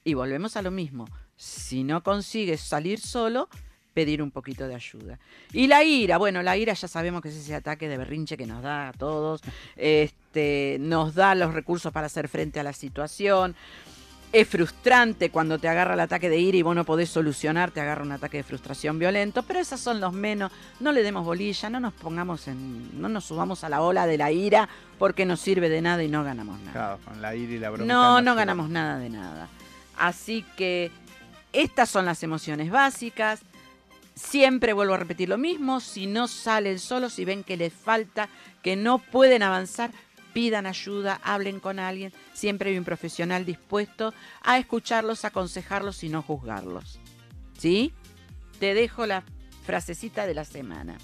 [0.05, 1.07] Y volvemos a lo mismo.
[1.37, 3.49] Si no consigues salir solo,
[3.93, 5.19] pedir un poquito de ayuda.
[5.53, 8.47] Y la ira, bueno, la ira ya sabemos que es ese ataque de berrinche que
[8.47, 9.43] nos da a todos,
[9.77, 10.22] este,
[10.81, 13.55] nos da los recursos para hacer frente a la situación.
[14.33, 17.83] Es frustrante cuando te agarra el ataque de ira y vos no podés solucionar, te
[17.83, 20.51] agarra un ataque de frustración violento, pero esos son los menos.
[20.81, 24.16] No le demos bolilla, no nos pongamos en, no nos subamos a la ola de
[24.16, 26.73] la ira porque no sirve de nada y no ganamos nada.
[26.73, 27.92] Claro, con la ira y la bronca.
[27.92, 29.49] No, no ganamos nada de nada.
[29.99, 30.90] Así que
[31.53, 33.40] estas son las emociones básicas.
[34.14, 35.81] Siempre vuelvo a repetir lo mismo.
[35.81, 38.31] Si no salen solos, si ven que les falta,
[38.62, 39.90] que no pueden avanzar,
[40.33, 42.12] pidan ayuda, hablen con alguien.
[42.33, 46.99] Siempre hay un profesional dispuesto a escucharlos, aconsejarlos y no juzgarlos.
[47.59, 47.92] ¿Sí?
[48.59, 49.25] Te dejo la
[49.64, 50.99] frasecita de la semana.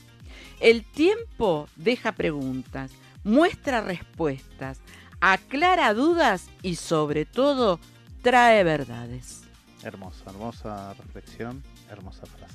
[0.61, 2.91] El tiempo deja preguntas,
[3.25, 4.81] muestra respuestas,
[5.21, 7.79] aclara dudas y sobre todo
[8.23, 9.43] trae verdades.
[9.83, 12.55] Hermosa, hermosa reflexión, hermosa frase.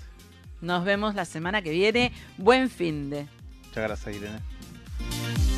[0.62, 2.12] Nos vemos la semana que viene.
[2.38, 3.28] Buen fin de.
[3.66, 5.53] Muchas gracias, Irene.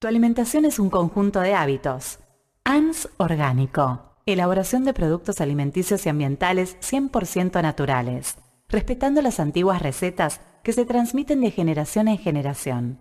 [0.00, 2.20] Tu alimentación es un conjunto de hábitos.
[2.62, 4.14] ANS Orgánico.
[4.26, 8.36] Elaboración de productos alimenticios y ambientales 100% naturales,
[8.68, 13.00] respetando las antiguas recetas que se transmiten de generación en generación.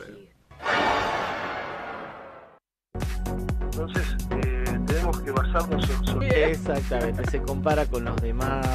[3.62, 4.08] Entonces,
[4.44, 6.52] eh, tenemos que basarnos sobre...
[6.52, 8.66] Exactamente, se compara con los demás.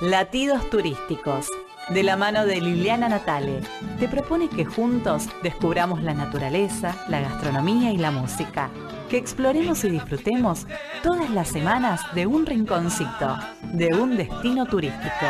[0.00, 1.48] Latidos turísticos,
[1.88, 3.62] de la mano de Liliana Natale,
[3.98, 8.70] te propone que juntos descubramos la naturaleza, la gastronomía y la música.
[9.08, 10.66] Que exploremos y disfrutemos
[11.02, 13.38] todas las semanas de un rinconcito,
[13.72, 15.26] de un destino turístico.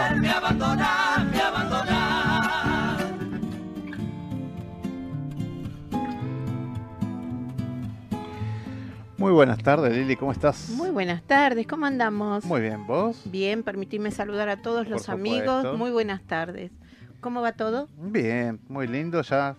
[9.17, 10.71] Muy buenas tardes, Lili, ¿cómo estás?
[10.71, 12.45] Muy buenas tardes, ¿cómo andamos?
[12.45, 13.23] Muy bien, ¿vos?
[13.27, 15.79] Bien, permitidme saludar a todos los amigos.
[15.79, 16.73] Muy buenas tardes.
[17.21, 17.89] ¿Cómo va todo?
[17.97, 19.23] Bien, muy lindo.
[19.23, 19.57] Ya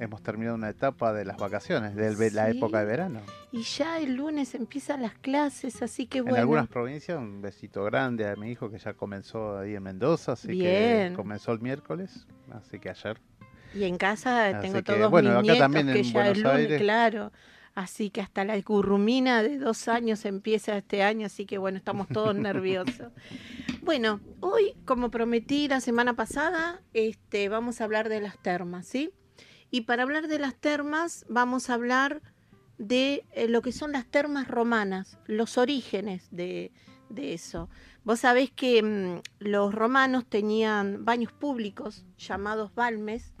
[0.00, 3.20] hemos terminado una etapa de las vacaciones, de la época de verano.
[3.52, 6.36] Y ya el lunes empiezan las clases, así que bueno.
[6.36, 10.32] En algunas provincias, un besito grande a mi hijo que ya comenzó ahí en Mendoza,
[10.32, 11.10] así Bien.
[11.10, 13.20] que comenzó el miércoles, así que ayer.
[13.74, 16.12] Y en casa Así tengo que, todos bueno, mis acá nietos también que en ya
[16.12, 16.80] Buenos el lunes, Aires.
[16.80, 17.32] claro.
[17.74, 22.08] Así que hasta la gurrumina de dos años empieza este año, así que bueno, estamos
[22.08, 23.12] todos nerviosos.
[23.82, 29.12] Bueno, hoy, como prometí la semana pasada, este, vamos a hablar de las termas, ¿sí?
[29.70, 32.22] Y para hablar de las termas, vamos a hablar
[32.78, 36.72] de eh, lo que son las termas romanas, los orígenes de,
[37.14, 37.68] eso.
[38.04, 43.32] Vos sabés que mm, los romanos tenían baños públicos llamados balmes,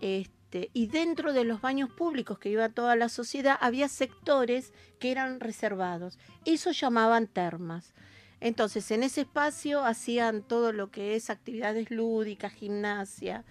[0.00, 5.12] este, y dentro de los baños públicos que iba toda la sociedad había sectores que
[5.12, 6.18] eran reservados.
[6.44, 7.94] Eso llamaban termas.
[8.40, 13.44] Entonces, en ese espacio hacían todo lo que es actividades lúdicas, gimnasia,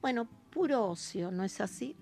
[0.00, 1.96] bueno, puro ocio, ¿no es así?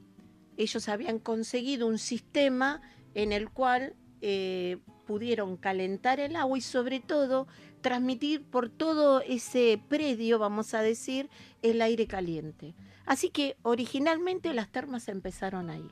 [0.57, 2.80] Ellos habían conseguido un sistema
[3.14, 7.46] en el cual eh, pudieron calentar el agua y sobre todo
[7.80, 11.30] transmitir por todo ese predio, vamos a decir,
[11.62, 12.74] el aire caliente.
[13.07, 15.88] Así que originalmente las termas empezaron ahí.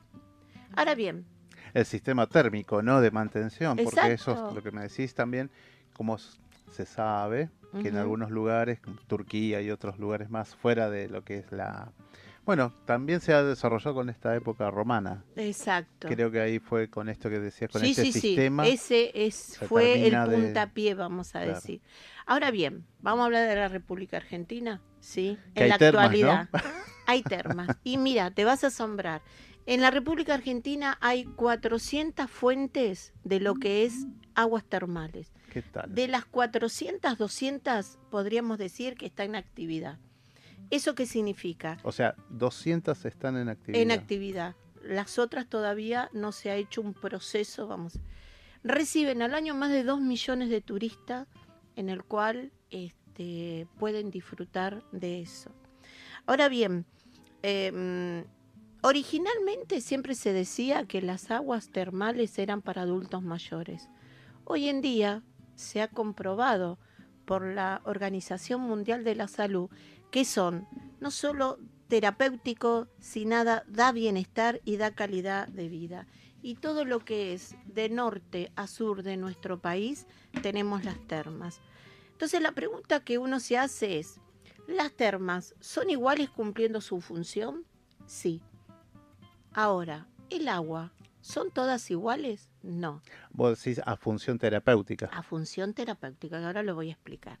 [0.75, 1.25] Ahora bien,
[1.73, 3.01] El sistema térmico, ¿no?
[3.01, 5.49] De mantención, porque eso es lo que me decís también,
[5.93, 7.49] como se sabe,
[7.81, 11.51] que en algunos lugares, como Turquía y otros lugares más fuera de lo que es
[11.51, 11.91] la...
[12.47, 15.23] Bueno, también se ha desarrollado con esta época romana.
[15.35, 16.07] exacto.
[16.07, 18.63] Creo que ahí fue con esto que decías, con sí, este sí, sistema.
[18.65, 18.71] sí.
[18.71, 21.55] Ese es, fue el de- puntapié, vamos a Claro.
[21.55, 21.81] decir.
[22.25, 25.37] Ahora bien, vamos a hablar de la República Argentina, ¿sí?
[25.53, 26.31] Que en hay la termas, ¿no?
[26.31, 26.49] actualidad.
[27.09, 27.77] Hay termas.
[27.85, 29.21] Y mira, te vas a asombrar.
[29.65, 35.31] En la República Argentina hay 400 fuentes de lo que es aguas termales.
[35.51, 35.93] ¿Qué tal?
[35.93, 39.99] De las 400, 200 podríamos decir que está en actividad.
[40.69, 41.77] ¿Eso qué significa?
[41.83, 43.81] O sea, 200 están en actividad.
[43.81, 44.55] En actividad.
[44.83, 47.99] Las otras todavía no se ha hecho un proceso, vamos.
[48.63, 51.27] Reciben al año más de 2 millones de turistas
[51.75, 55.51] en el cual este, pueden disfrutar de eso.
[56.25, 56.85] Ahora bien,
[57.43, 58.25] em,
[58.81, 63.89] originalmente siempre se decía que las aguas termales eran para adultos mayores.
[64.43, 65.23] Hoy en día
[65.55, 66.77] se ha comprobado
[67.25, 69.69] por la Organización Mundial de la Salud
[70.11, 70.67] que son
[70.99, 76.07] no solo terapéutico, sino nada da bienestar y da calidad de vida.
[76.41, 80.05] y todo lo que es de norte a sur de nuestro país
[80.41, 81.59] tenemos las termas.
[82.11, 84.19] Entonces la pregunta que uno se hace es,
[84.67, 87.65] ¿las termas son iguales cumpliendo su función?
[88.05, 88.41] Sí.
[89.51, 92.49] Ahora, ¿el agua son todas iguales?
[92.61, 93.01] No.
[93.31, 95.07] Vos decís a función terapéutica.
[95.07, 97.39] A función terapéutica, que ahora lo voy a explicar.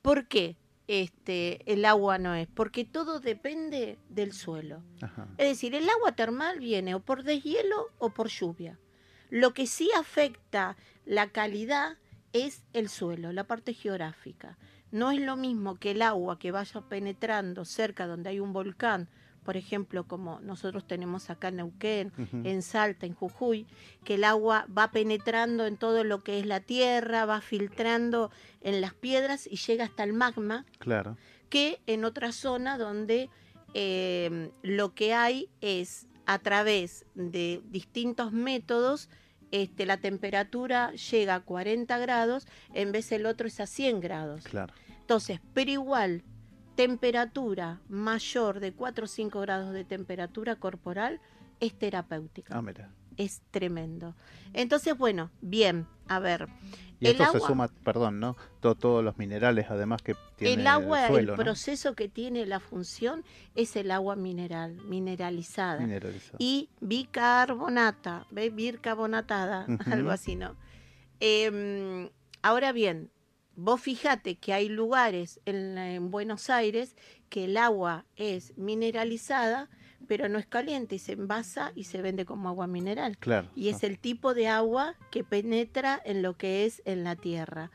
[0.00, 0.56] ¿Por qué
[0.88, 2.48] este, el agua no es?
[2.48, 4.82] Porque todo depende del suelo.
[5.00, 5.28] Ajá.
[5.36, 8.78] Es decir, el agua termal viene o por deshielo o por lluvia.
[9.30, 11.98] Lo que sí afecta la calidad
[12.32, 14.58] es el suelo, la parte geográfica.
[14.90, 19.08] No es lo mismo que el agua que vaya penetrando cerca donde hay un volcán,
[19.48, 22.12] por ejemplo, como nosotros tenemos acá en Neuquén,
[22.44, 23.66] en Salta, en Jujuy,
[24.04, 28.30] que el agua va penetrando en todo lo que es la tierra, va filtrando
[28.60, 31.16] en las piedras y llega hasta el magma, Claro.
[31.48, 33.30] que en otra zona donde
[33.72, 39.08] eh, lo que hay es a través de distintos métodos,
[39.50, 44.44] este, la temperatura llega a 40 grados, en vez el otro es a 100 grados.
[44.44, 44.74] Claro.
[45.00, 46.22] Entonces, pero igual,
[46.78, 51.20] temperatura mayor de 4 o 5 grados de temperatura corporal
[51.58, 52.56] es terapéutica.
[52.56, 52.92] Ah, mira.
[53.16, 54.14] Es tremendo.
[54.52, 56.46] Entonces, bueno, bien, a ver.
[57.00, 58.36] Y el esto se agua- suma, perdón, ¿no?
[58.60, 61.42] To- todos los minerales además que tiene el agua, suelo, el ¿no?
[61.42, 63.24] proceso que tiene la función
[63.56, 65.80] es el agua mineral, mineralizada.
[65.80, 66.36] Mineralizada.
[66.38, 69.92] Y bicarbonata, bicarbonatada, Ujú.
[69.92, 70.54] algo así, ¿no?
[71.18, 72.08] Em,
[72.42, 73.10] ahora bien,
[73.58, 76.94] vos fíjate que hay lugares en, Buenos Aires
[77.28, 79.68] que el agua es mineralizada,
[80.06, 83.18] pero no es caliente y se envasa y se vende como agua mineral.
[83.18, 83.50] Claro.
[83.56, 87.72] Y es el tipo de agua que penetra en lo que es en la tierra.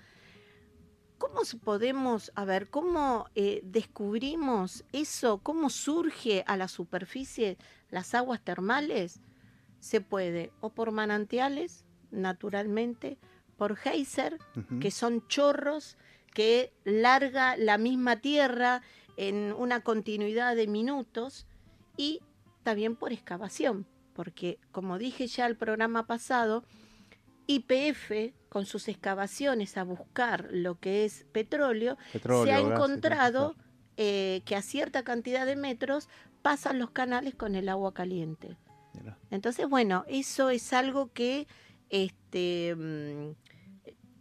[1.18, 5.40] ¿Cómo podemos, a ver, cómo eh, descubrimos eso?
[5.40, 7.58] ¿Cómo surge a la superficie
[7.90, 9.20] las aguas termales?
[9.80, 13.18] Se puede o por manantiales, naturalmente,
[13.64, 14.40] por geyser,
[14.82, 15.96] que son chorros
[16.34, 18.82] que larga la misma tierra
[19.16, 21.48] en una continuidad de minutos,
[21.96, 22.20] y
[22.64, 23.86] también por excavación,
[24.16, 26.66] porque como dije ya el programa pasado,
[27.48, 33.56] IPF con sus excavaciones a buscar lo que es petróleo, Petróleo, se ha gas encontrado
[33.96, 36.10] eh, que a cierta cantidad de metros
[36.42, 38.58] pasan los canales con el agua caliente.
[39.32, 41.48] Entonces, bueno, eso es algo que
[41.94, 43.36] este, mm,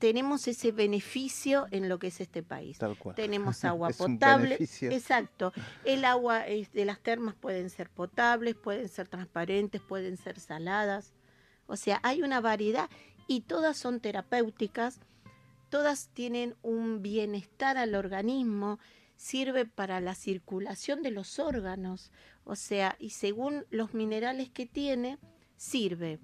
[0.03, 2.77] tenemos ese beneficio en lo que es este país.
[2.77, 3.15] Tal cual.
[3.15, 4.57] Tenemos agua Es potable.
[4.59, 5.53] Exacto.
[5.85, 11.13] El agua de las termas pueden ser potables, pueden ser transparentes, pueden ser saladas.
[11.69, 12.91] O sea, hay una variedad
[13.29, 14.99] y todas son terapéuticas,
[15.69, 18.81] todas tienen un bienestar al organismo,
[19.15, 22.11] sirve para la circulación de los órganos,
[22.43, 25.21] o sea, y según los minerales que tiene,
[25.55, 26.19] sirve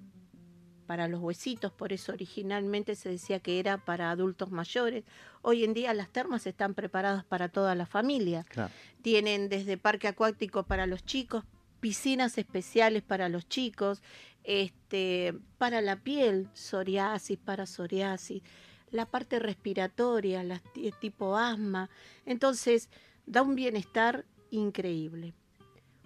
[0.89, 5.03] para los huesitos, por eso originalmente se decía que era para adultos mayores.
[5.43, 8.43] Hoy en día las termas están preparadas para toda la familia.
[8.49, 8.73] Claro.
[9.03, 11.43] Tienen desde parque acuático para los chicos,
[11.79, 14.01] piscinas especiales para los chicos,
[14.43, 18.41] este, para la piel, psoriasis, para psoriasis,
[18.89, 21.91] la parte respiratoria, las ti- tipo asma.
[22.25, 22.89] Entonces,
[23.27, 25.35] da un bienestar increíble.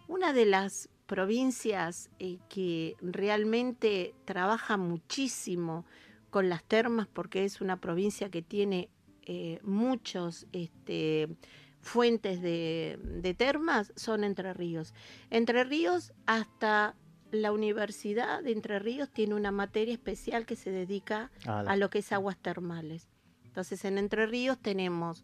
[0.10, 5.86] Una de las provincias eh, que realmente trabaja muchísimo
[6.32, 8.90] con las termas, porque es una provincia que tiene
[9.22, 11.30] eh, muchos este,
[11.82, 14.96] fuentes de, de termas, son Entre Ríos.
[15.30, 16.96] Entre Ríos hasta
[17.30, 21.92] la Universidad de Entre Ríos tiene una materia especial que se dedica Ah, a lo
[21.92, 23.08] que es aguas termales.
[23.46, 25.24] Entonces en Entre Ríos tenemos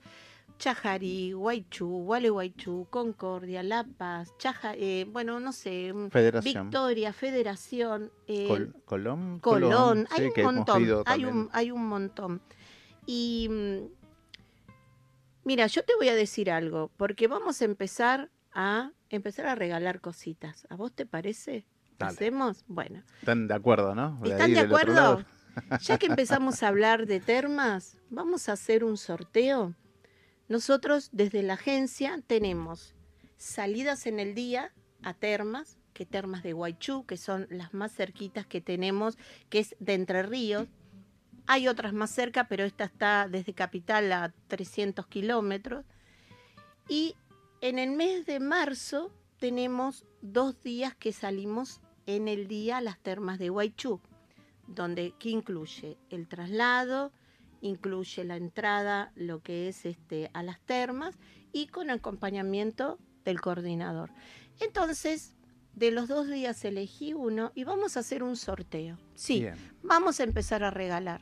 [0.60, 6.66] Chajarí, Guaychú, Gualeguaychú, Concordia, La Paz, Chaja, eh, bueno, no sé, mm, Federación.
[6.70, 9.39] Victoria, Federación, eh, Col- Colón.
[9.39, 12.41] Colón, hay un montón, hay un, hay un montón.
[13.05, 13.88] Y mm,
[15.45, 20.01] mira, yo te voy a decir algo, porque vamos a empezar a empezar a regalar
[20.01, 20.68] cositas.
[20.70, 21.66] ¿A vos te parece?
[21.97, 22.12] Dale.
[22.14, 22.64] ¿Hacemos?
[22.68, 23.03] Bueno.
[23.22, 24.20] Están de acuerdo, ¿no?
[24.24, 25.24] ¿Están de acuerdo?
[25.82, 29.74] Ya que empezamos a hablar de termas, vamos a hacer un sorteo.
[30.50, 32.95] Nosotros desde la agencia tenemos
[33.38, 34.74] salidas en el día
[35.04, 39.18] a termas, que termas de Guaychú, que son las más cerquitas que tenemos,
[39.50, 40.68] que es de Entre Ríos.
[41.45, 45.86] Hay otras más cerca, pero esta está desde Capital a 300 kilómetros.
[46.88, 47.16] Y
[47.62, 52.97] en el mes de marzo tenemos dos días que salimos en el día a las
[52.97, 54.02] termas de Guaychú,
[54.66, 57.12] donde que incluye el traslado,
[57.62, 61.18] incluye la entrada, lo que es este a las termas
[61.51, 64.12] y con acompañamiento del coordinador.
[64.60, 65.36] Entonces,
[65.76, 68.97] De los dos días elegí uno y vamos a hacer un sorteo.
[69.16, 69.55] Sí, Bien.
[69.82, 71.22] vamos a empezar a regalar.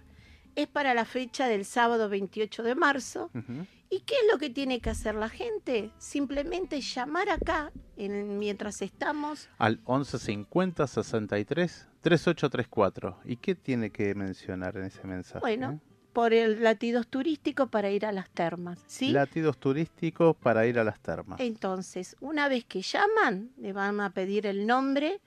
[0.56, 3.30] Es para la fecha del sábado 28 de marzo.
[3.90, 5.92] ¿Y qué es lo que tiene que hacer la gente?
[6.00, 9.50] Simplemente llamar acá en- mientras estamos.
[9.60, 13.20] Al 1150 63 3834.
[13.26, 15.40] ¿Y qué tiene que mencionar en ese mensaje?
[15.42, 15.80] Bueno,
[16.18, 19.12] por el latidos turísticos para ir a las termas, ¿sí?
[19.12, 21.40] Latidos turísticos para ir a las termas.
[21.40, 25.22] Entonces, una vez que llaman, le van a pedir el nombre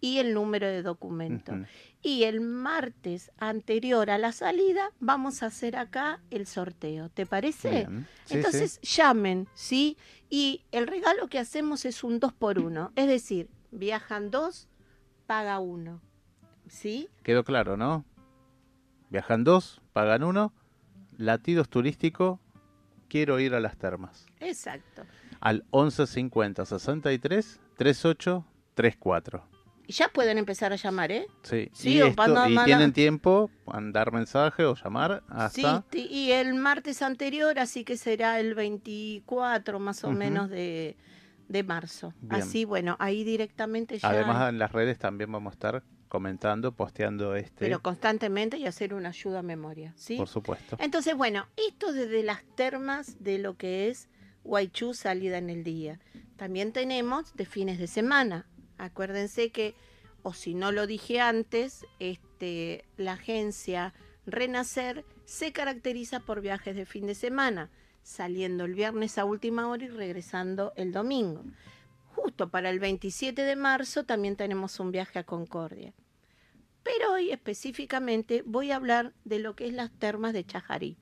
[0.00, 1.52] y el número de documento.
[2.00, 7.08] Y el martes anterior a la salida vamos a hacer acá el sorteo.
[7.08, 7.88] ¿Te parece?
[8.26, 9.96] Sí, Entonces llamen, ¿sí?
[10.30, 14.68] Y el regalo que hacemos es un 2 por 1 Es decir, viajan dos,
[15.26, 16.00] paga uno.
[16.68, 17.08] ¿Sí?
[17.24, 18.04] Quedó claro, ¿no?
[19.10, 20.52] Viajan dos, pagan uno.
[21.16, 22.38] Latidos turístico,
[23.08, 24.26] quiero ir a las termas.
[24.40, 25.04] Exacto.
[25.40, 29.48] Al 1150 63 3834.
[29.88, 31.26] Y ya pueden empezar a llamar, ¿eh?
[31.44, 35.22] Sí, Sí, y, o esto- manda- y manda- tienen tiempo a dar mensaje o llamar
[35.30, 40.96] hasta Sí, y el martes anterior, así que será el 24 más o menos de,
[41.48, 42.12] de marzo.
[42.20, 42.42] Bien.
[42.42, 44.08] Así, bueno, ahí directamente ya...
[44.10, 45.82] Además en las redes también vamos a estar
[46.16, 50.16] comentando, posteando este, pero constantemente y hacer una ayuda a memoria, ¿sí?
[50.16, 50.78] por supuesto.
[50.80, 54.08] Entonces, bueno, esto desde las termas de lo que es
[54.44, 56.00] Guaychú salida en el día.
[56.36, 58.46] También tenemos de fines de semana.
[58.78, 59.74] Acuérdense que,
[60.22, 63.92] o si no lo dije antes, este, la agencia
[64.24, 67.68] Renacer se caracteriza por viajes de fin de semana,
[68.02, 71.44] saliendo el viernes a última hora y regresando el domingo.
[72.14, 75.92] Justo para el 27 de marzo también tenemos un viaje a Concordia.
[76.86, 80.96] Pero hoy específicamente voy a hablar de lo que es las termas de Chajarí.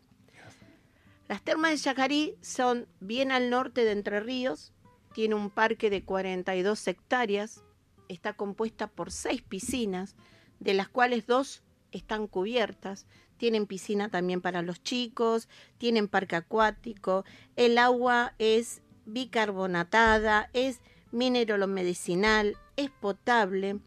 [1.29, 4.73] Las termas de Chajarí son bien al norte de Entre Ríos,
[5.13, 7.63] tiene un parque de 42 hectáreas,
[8.09, 10.17] está compuesta por seis piscinas,
[10.59, 11.63] de las cuales dos
[11.93, 13.07] están cubiertas,
[13.37, 17.27] tienen piscina también para los chicos, tienen parque acuático,
[17.57, 20.81] el agua es bicarbonatada, es
[21.13, 23.81] mineralomedicinal, es potable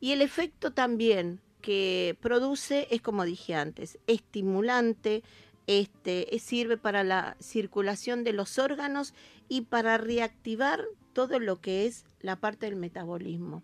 [0.00, 5.22] y el efecto también que produce es como dije antes, estimulante,
[5.66, 9.14] este, sirve para la circulación de los órganos
[9.48, 10.84] y para reactivar
[11.14, 13.62] todo lo que es la parte del metabolismo.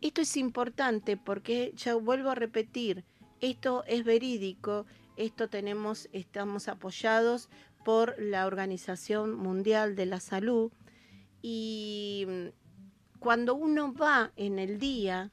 [0.00, 3.04] Esto es importante porque, ya vuelvo a repetir,
[3.40, 7.48] esto es verídico, esto tenemos, estamos apoyados
[7.84, 10.72] por la Organización Mundial de la Salud
[11.40, 12.26] y
[13.22, 15.30] cuando uno va en el día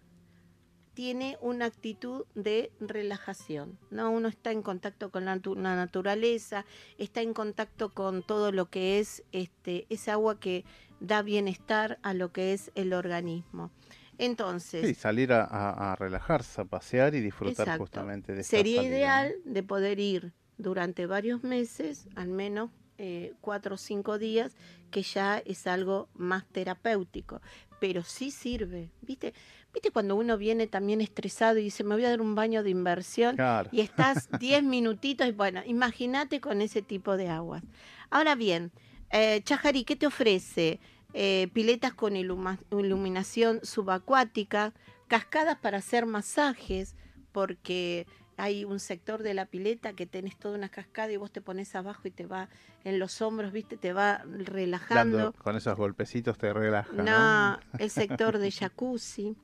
[0.93, 4.11] tiene una actitud de relajación, ¿no?
[4.11, 6.65] Uno está en contacto con la, natu- la naturaleza,
[6.99, 10.65] está en contacto con todo lo que es este, esa agua que
[10.99, 13.71] da bienestar a lo que es el organismo.
[14.19, 17.79] Entonces, Sí, salir a, a- a relajarse, a pasear y disfrutar Exacto.
[17.85, 22.69] justamente de esta Sería ideal de poder ir durante varios meses, al menos
[23.01, 24.57] eh, cuatro o cinco días,
[24.91, 27.39] que ya es algo más terapéutico,
[27.79, 29.33] pero sí sirve, ¿viste?
[29.73, 32.69] ¿Viste cuando uno viene también estresado y dice, me voy a dar un baño de
[32.71, 33.35] inversión?
[33.35, 33.69] Claro.
[33.71, 37.63] Y estás 10 minutitos y bueno, imagínate con ese tipo de aguas.
[38.09, 38.71] Ahora bien,
[39.11, 39.43] eh,
[39.85, 40.79] ¿qué te ofrece?
[41.13, 44.73] Eh, piletas con iluma- iluminación subacuática,
[45.07, 46.95] cascadas para hacer masajes,
[47.31, 48.05] porque
[48.39, 51.75] hay un sector de la pileta que tenés toda una cascada y vos te pones
[51.75, 52.49] abajo y te va
[52.83, 53.77] en los hombros, ¿viste?
[53.77, 55.17] Te va relajando.
[55.17, 57.03] Dando- con esos golpecitos te relaja, ¿no?
[57.03, 59.35] No, el sector de jacuzzi.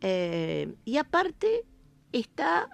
[0.00, 1.64] Eh, y aparte
[2.12, 2.68] está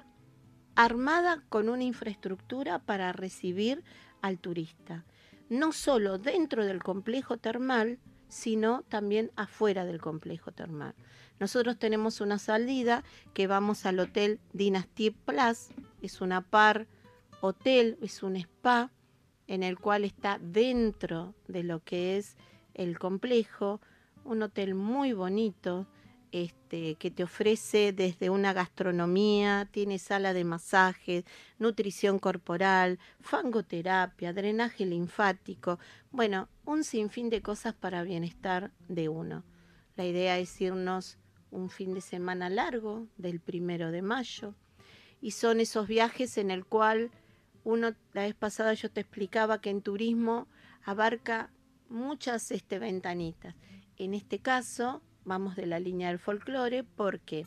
[0.76, 3.82] armada con una infraestructura para recibir
[4.22, 5.04] al turista,
[5.48, 7.98] no solo dentro del complejo termal,
[8.28, 10.94] sino también afuera del complejo termal.
[11.40, 15.68] Nosotros tenemos una salida que vamos al Hotel Dynasty Plus,
[16.00, 16.86] es una par
[17.40, 18.90] hotel, es un spa
[19.46, 22.36] en el cual está dentro de lo que es
[22.72, 23.80] el complejo,
[24.24, 25.86] un hotel muy bonito,
[26.32, 31.24] este, que te ofrece desde una gastronomía, tiene sala de masajes,
[31.58, 35.78] nutrición corporal, fangoterapia, drenaje linfático,
[36.10, 39.44] bueno, un sinfín de cosas para bienestar de uno.
[39.96, 41.18] La idea es irnos
[41.54, 44.54] un fin de semana largo, del primero de mayo,
[45.20, 47.10] y son esos viajes en el cual
[47.62, 50.48] uno, la vez pasada yo te explicaba que en turismo
[50.84, 51.50] abarca
[51.88, 53.54] muchas este, ventanitas.
[53.96, 57.46] En este caso, vamos de la línea del folclore porque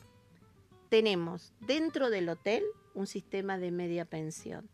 [0.88, 4.68] tenemos dentro del hotel un sistema de media pensión.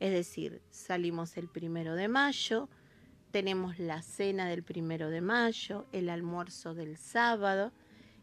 [0.00, 2.68] Es decir, salimos el primero de mayo,
[3.30, 7.72] tenemos la cena del primero de mayo, el almuerzo del sábado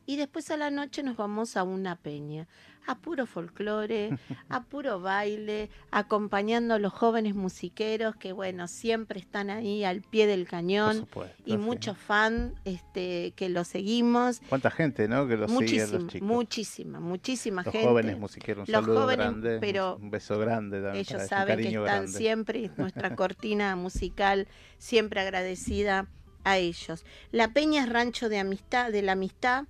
[0.05, 2.47] y después a la noche nos vamos a una peña,
[2.87, 4.11] a puro folclore,
[4.49, 10.27] a puro baile, acompañando a los jóvenes musiqueros que, bueno, siempre están ahí al pie
[10.27, 11.57] del cañón supuesto, y sí.
[11.57, 14.41] muchos fan este, que lo seguimos.
[14.47, 15.27] ¿Cuánta gente, no?
[15.27, 16.27] Que lo sigue Muchísima, los chicos.
[16.27, 17.87] muchísima, muchísima Los gente.
[17.87, 21.05] jóvenes musiqueros, un Los saludo jóvenes, grande, pero un beso grande también.
[21.09, 22.17] ellos para saben que están grande.
[22.17, 24.47] siempre, nuestra cortina musical,
[24.77, 26.07] siempre agradecida
[26.43, 27.03] a ellos.
[27.31, 29.65] La Peña es rancho de amistad, de la amistad,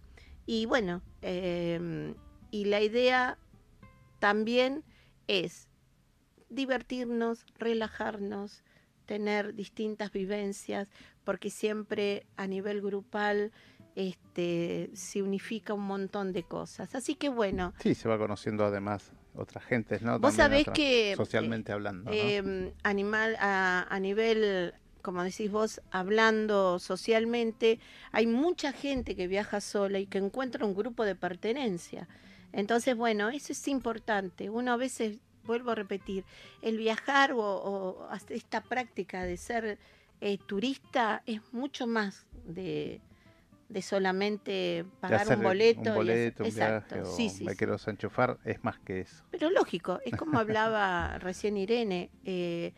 [0.45, 2.13] y bueno, eh,
[2.51, 3.37] y la idea
[4.19, 4.83] también
[5.27, 5.67] es
[6.49, 8.63] divertirnos, relajarnos,
[9.05, 10.89] tener distintas vivencias,
[11.23, 13.51] porque siempre a nivel grupal
[13.95, 16.95] este, se unifica un montón de cosas.
[16.95, 20.19] Así que bueno, Sí, se va conociendo además otras gentes, ¿no?
[20.19, 22.11] Vos También sabés que, Socialmente hablando, ¿no?
[22.15, 24.73] eh, animal, a, a nivel,
[25.05, 27.79] como decís vos, hablando socialmente,
[28.11, 32.07] hay mucha gente que viaja sola y que encuentra un grupo de pertenencia.
[32.51, 34.49] Entonces, bueno, eso es importante.
[34.49, 36.23] Uno a veces, vuelvo a repetir,
[36.63, 39.77] el viajar o, esta práctica de ser
[40.21, 42.99] eh, turista es mucho más de,
[43.69, 45.83] de solamente pagar un boleto.
[45.83, 47.57] y un, boleto, hacer- un Exacto, viaje, sí, sí, me sí.
[47.57, 49.23] quiero enchufar, es más que eso.
[49.29, 52.73] Pero lógico, es como hablaba recién Irene, eh,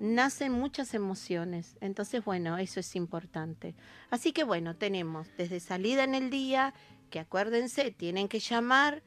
[0.00, 3.74] nacen muchas emociones, entonces bueno, eso es importante.
[4.10, 6.74] Así que bueno, tenemos desde salida en el día,
[7.10, 9.02] que acuérdense, tienen que llamar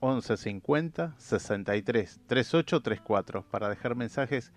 [0.00, 4.52] 11 50 63 38 34 para dejar mensajes.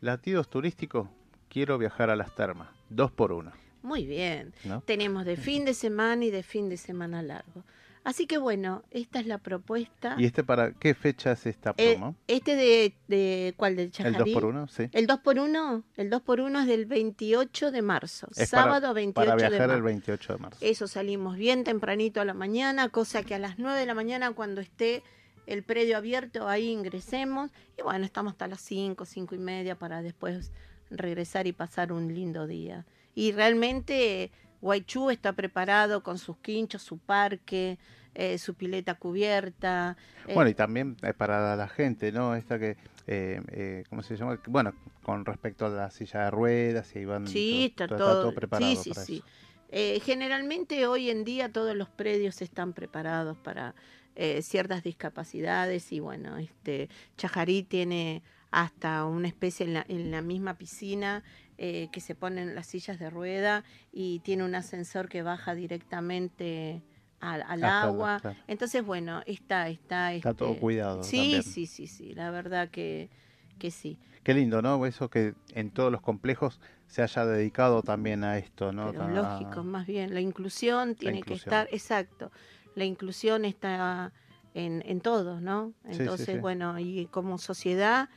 [0.00, 1.08] Latidos turísticos,
[1.48, 3.52] quiero viajar a las termas, dos por uno.
[3.82, 4.52] Muy bien.
[4.64, 4.80] ¿No?
[4.82, 7.64] Tenemos de fin de semana y de fin de semana largo.
[8.04, 10.14] Así que bueno, esta es la propuesta.
[10.18, 12.14] ¿Y este para qué fecha es esta Eh, promo?
[12.26, 14.16] este de, de ¿cuál del ¿El Chajarí?
[14.16, 14.88] 2 por 1 Sí.
[14.92, 18.62] El 2 por 1 el 2 por 1 es del 28 de marzo, Es para-
[18.64, 19.76] sábado 28 para de viajar marzo.
[19.76, 20.58] el 28 de marzo.
[20.62, 24.32] Eso salimos bien tempranito a la mañana, cosa que a las 9 de la mañana
[24.32, 25.02] cuando esté
[25.46, 30.02] el predio abierto ahí ingresemos y bueno, estamos hasta las 5, 5 y media para
[30.02, 30.52] después
[30.90, 32.86] regresar y pasar un lindo día.
[33.14, 34.30] Y realmente
[34.60, 37.78] Guaychú está preparado con sus quinchos, su parque,
[38.14, 39.96] eh, su pileta cubierta.
[40.26, 42.34] eh, Bueno, y también para la gente, ¿no?
[42.34, 44.40] Esta que, eh, eh, ¿cómo se llama?
[44.46, 48.74] Bueno, con respecto a la silla de ruedas, y van Sí, está todo, todo, preparado
[48.74, 49.22] sí, sí, para sí.
[49.70, 50.04] eso.
[50.04, 53.74] Generalmente hoy en día todos los predios están preparados para
[54.16, 60.22] eh, ciertas discapacidades y bueno, este Chajarí tiene hasta una especie en la, en la
[60.22, 61.22] misma piscina
[61.58, 66.82] eh, que se ponen las sillas de rueda y tiene un ascensor que baja directamente
[67.20, 68.20] al, agua.
[68.20, 68.36] claro.
[68.46, 71.42] Entonces, bueno, está, está, Está todo este, cuidado Sí, también.
[71.42, 73.10] sí, sí, sí, la verdad que,
[73.58, 73.98] que sí.
[74.22, 74.86] Qué lindo, ¿no?
[74.86, 78.92] Eso que en todos los complejos se haya dedicado también a esto, ¿no?
[78.92, 81.54] Pero lógico, más bien, la inclusión tiene que inclusión.
[81.54, 82.30] estar, exacto,
[82.76, 84.12] la inclusión está
[84.54, 85.72] en, en todo, ¿no?
[85.86, 86.38] Sí, sí, Entonces, sí.
[86.38, 88.08] bueno, y como sociedad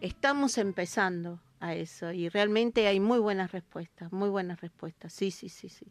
[0.00, 5.48] estamos empezando a eso y realmente hay muy buenas respuestas, muy buenas respuestas, sí, sí,
[5.48, 5.86] sí, sí.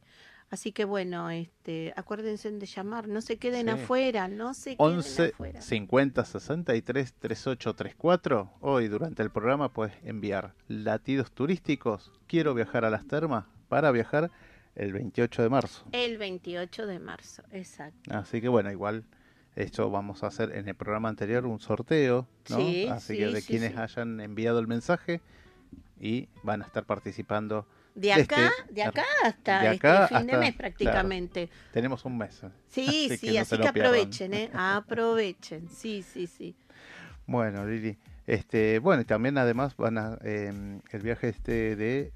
[0.51, 3.71] Así que bueno, este, acuérdense de llamar, no se queden Sí.
[3.71, 5.59] afuera, no se queden 11 afuera.
[5.61, 8.51] 50 63 38 34.
[8.61, 12.11] Hoy durante el programa puedes enviar latidos turísticos.
[12.27, 14.29] Quiero viajar a las termas para viajar
[14.75, 15.85] el 28 de marzo.
[15.91, 18.13] El 28 de marzo, exacto.
[18.13, 19.03] Así que bueno, igual
[19.55, 22.57] esto vamos a hacer en el programa anterior un sorteo, ¿no?
[22.57, 25.21] Sí, Así sí, que de quienes hayan enviado el mensaje
[26.05, 27.65] y van a estar participando.
[27.95, 31.49] De acá, este- de acá hasta de acá este fin de mes claro, prácticamente.
[31.71, 32.43] tenemos un mes.
[32.43, 32.49] ¿eh?
[32.67, 34.51] Sí, Así sí, que no así que aprovechen, ¿eh?
[34.53, 36.55] Aprovechen, sí, sí, sí.
[37.25, 37.97] Bueno, Lili.
[38.27, 40.51] Este, bueno, y también además van a eh,
[40.91, 42.11] el viaje este de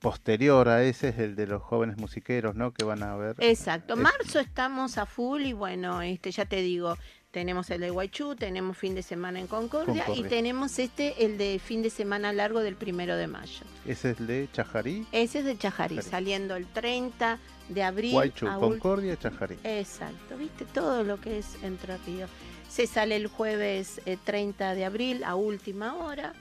[0.00, 2.72] posterior a ese es el de los jóvenes musiqueros, ¿no?
[2.72, 3.36] Que van a ver.
[3.38, 6.96] Exacto, marzo estamos a full y bueno, este ya te digo,
[7.30, 11.60] tenemos el de Guaychú, tenemos fin de semana en Concordia, y tenemos este, el de
[11.64, 13.64] fin de semana largo del primero de mayo.
[13.86, 16.10] Ese es el de Chajarí, Ese es de Chajarí, Chajarí.
[16.10, 18.12] saliendo el 30 de abril.
[18.12, 19.56] Guaychú, a Concordia, Chajarí.
[19.62, 22.30] Exacto, viste todo lo que es Entre Ríos.
[22.68, 26.34] Se sale el jueves eh, 30 de abril a última hora,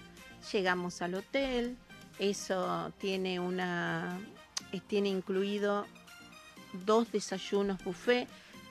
[0.51, 1.77] llegamos al hotel,
[2.17, 4.19] eso tiene una
[4.71, 5.85] eh, tiene incluido
[6.85, 8.27] dos desayunos buffet,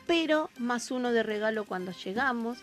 [0.09, 2.59] pero más uno de regalo cuando llegamos.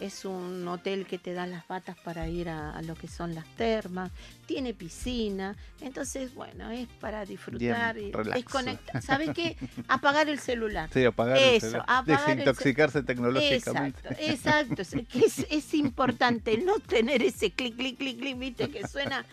[0.00, 3.32] Es un hotel que te da las batas para ir a, a lo que son
[3.32, 4.10] las termas,
[4.44, 9.00] tiene piscina, entonces bueno, es para disfrutar y desconectar.
[9.02, 9.56] ¿Sabes qué?
[9.86, 10.90] Apagar el celular.
[10.92, 11.84] Sí, apagar el Eso, celular.
[11.86, 14.00] apagar el Desintoxicarse cel- tecnológicamente.
[14.18, 14.82] Exacto, exacto.
[15.14, 19.24] Es, es importante no tener ese clic, clic, clic, clic, viste, que suena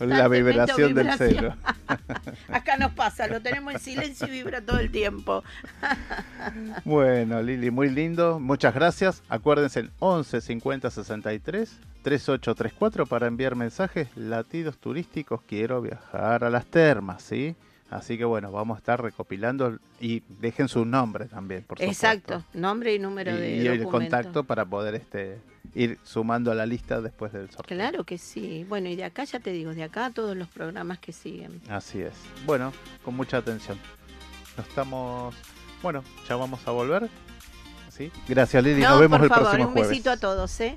[0.00, 1.54] la vibración, del cero.
[2.48, 5.44] Acá nos pasa, lo tenemos en silencio y vibra todo el tiempo.
[6.84, 8.38] bueno, Lili, muy lindo.
[8.38, 9.22] Muchas gracias.
[9.28, 15.40] Acuérdense en 11 50 63 3834 para enviar mensajes latidos turísticos.
[15.42, 17.56] Quiero viajar a las termas, ¿sí?
[17.90, 22.06] Así que bueno, vamos a estar recopilando y dejen su nombre también, por supuesto.
[22.06, 25.38] Exacto, nombre y número de y el contacto para poder este
[25.74, 27.76] ir sumando a la lista después del sorteo.
[27.76, 28.64] Claro que sí.
[28.68, 31.60] Bueno, y de acá ya te digo, de acá todos los programas que siguen.
[31.68, 32.14] Así es.
[32.44, 32.72] Bueno,
[33.04, 33.78] con mucha atención.
[34.56, 35.34] Nos estamos,
[35.82, 37.08] bueno, ya vamos a volver.
[37.90, 38.10] ¿Sí?
[38.28, 39.84] Gracias Lili, nos vemos el próximo jueves.
[39.84, 40.76] Un besito a todos, ¿eh?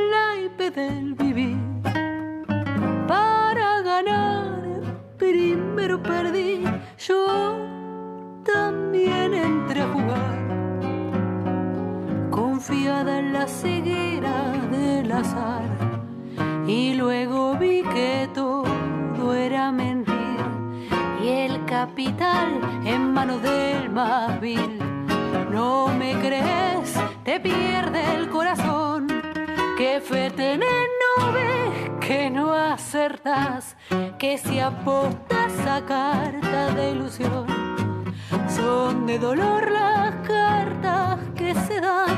[0.75, 1.57] del vivir.
[3.07, 4.81] Para ganar,
[5.17, 6.63] primero perdí,
[6.97, 7.57] yo
[8.45, 10.37] también entré a jugar,
[12.29, 15.63] confiada en la ceguera del azar,
[16.67, 20.15] y luego vi que todo era mentir,
[21.21, 24.79] y el capital en manos del más vil.
[25.51, 26.95] No me crees,
[27.25, 29.00] te pierde el corazón
[29.81, 30.59] que feten
[31.01, 33.75] no ves que no acertas
[34.19, 37.47] que si apostas a cartas de ilusión,
[38.47, 42.15] son de dolor las cartas que se dan.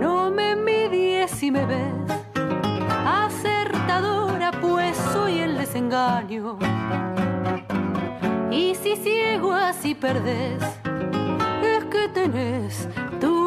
[0.00, 2.10] No me envidies si me ves
[3.06, 6.58] acertadora, pues soy el desengaño.
[8.50, 10.60] Y si ciego así perdés,
[11.62, 12.88] es que tenés
[13.20, 13.37] tu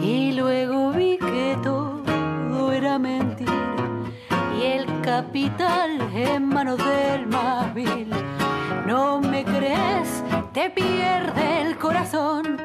[0.00, 3.52] y luego vi que todo era mentira
[4.56, 8.08] y el capital en manos del más vil.
[8.86, 10.22] No me crees,
[10.52, 12.56] te pierde el corazón.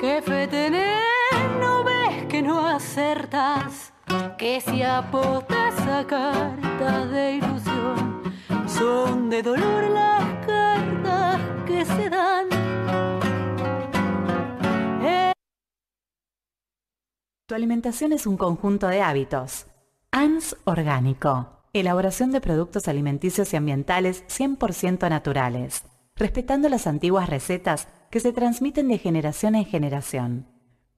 [0.00, 1.00] Que fe tenés,
[1.60, 3.92] no ves que no acertas.
[4.36, 8.22] Que si apostas a cartas de ilusión,
[8.66, 12.23] son de dolor las cartas que se dan
[18.36, 19.66] conjunto de hábitos.
[20.10, 21.62] ANS Orgánico.
[21.72, 25.84] Elaboración de productos alimenticios y ambientales 100% naturales,
[26.16, 30.48] respetando las antiguas recetas que se transmiten de generación en generación.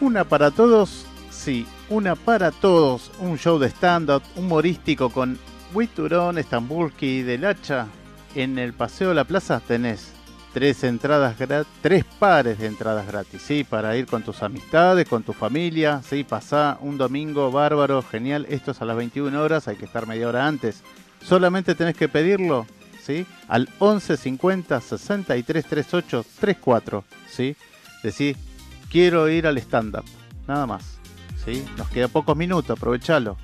[0.01, 5.37] Una para todos, sí, una para todos, un show de stand-up humorístico con
[5.73, 7.87] Witurón, Estambulski y Del Hacha.
[8.35, 10.11] En el Paseo de la Plaza tenés
[10.53, 11.35] tres entradas
[11.81, 16.23] tres pares de entradas gratis, sí, para ir con tus amistades, con tu familia, sí,
[16.23, 18.45] pasá un domingo bárbaro, genial.
[18.49, 20.83] Esto es a las 21 horas, hay que estar media hora antes.
[21.23, 22.67] Solamente tenés que pedirlo,
[23.01, 27.55] sí, al 11 50 63 38 34, sí.
[28.03, 28.37] Decís,
[28.91, 30.05] quiero ir al stand-up,
[30.47, 31.02] nada más.
[31.45, 31.65] ¿sí?
[31.77, 33.37] Nos queda pocos minutos, aprovechalo.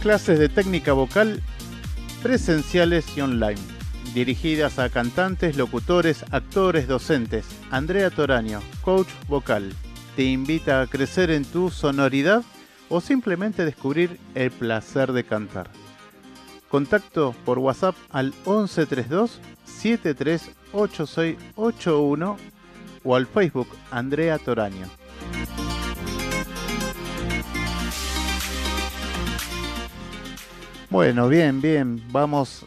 [0.00, 1.42] Clases de técnica vocal
[2.22, 3.60] presenciales y online,
[4.14, 7.44] dirigidas a cantantes, locutores, actores, docentes.
[7.70, 9.72] Andrea Toraño, coach vocal,
[10.16, 12.42] te invita a crecer en tu sonoridad
[12.88, 15.70] o simplemente descubrir el placer de cantar.
[16.68, 22.36] Contacto por WhatsApp al 1132 738681
[23.04, 24.86] o al Facebook Andrea Toraño.
[30.90, 32.64] Bueno, bien, bien, vamos.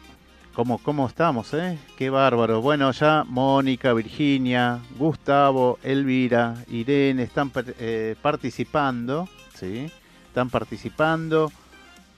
[0.53, 1.79] ¿Cómo, cómo estamos, eh?
[1.97, 2.61] Qué bárbaro.
[2.61, 9.89] Bueno, ya Mónica, Virginia, Gustavo, Elvira, Irene están eh, participando, ¿sí?
[10.31, 11.51] Están participando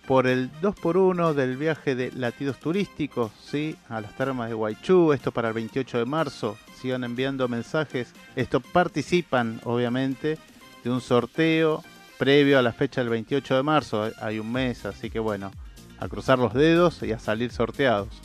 [0.07, 3.75] por el 2x1 del viaje de latidos turísticos, ¿sí?
[3.89, 6.55] A las termas de Guaychú, esto para el 28 de marzo.
[6.79, 8.13] Sigan enviando mensajes.
[8.35, 10.37] Esto participan, obviamente,
[10.83, 11.83] de un sorteo
[12.19, 14.11] previo a la fecha del 28 de marzo.
[14.21, 15.51] Hay un mes, así que bueno
[15.97, 18.21] a cruzar los dedos y a salir sorteados.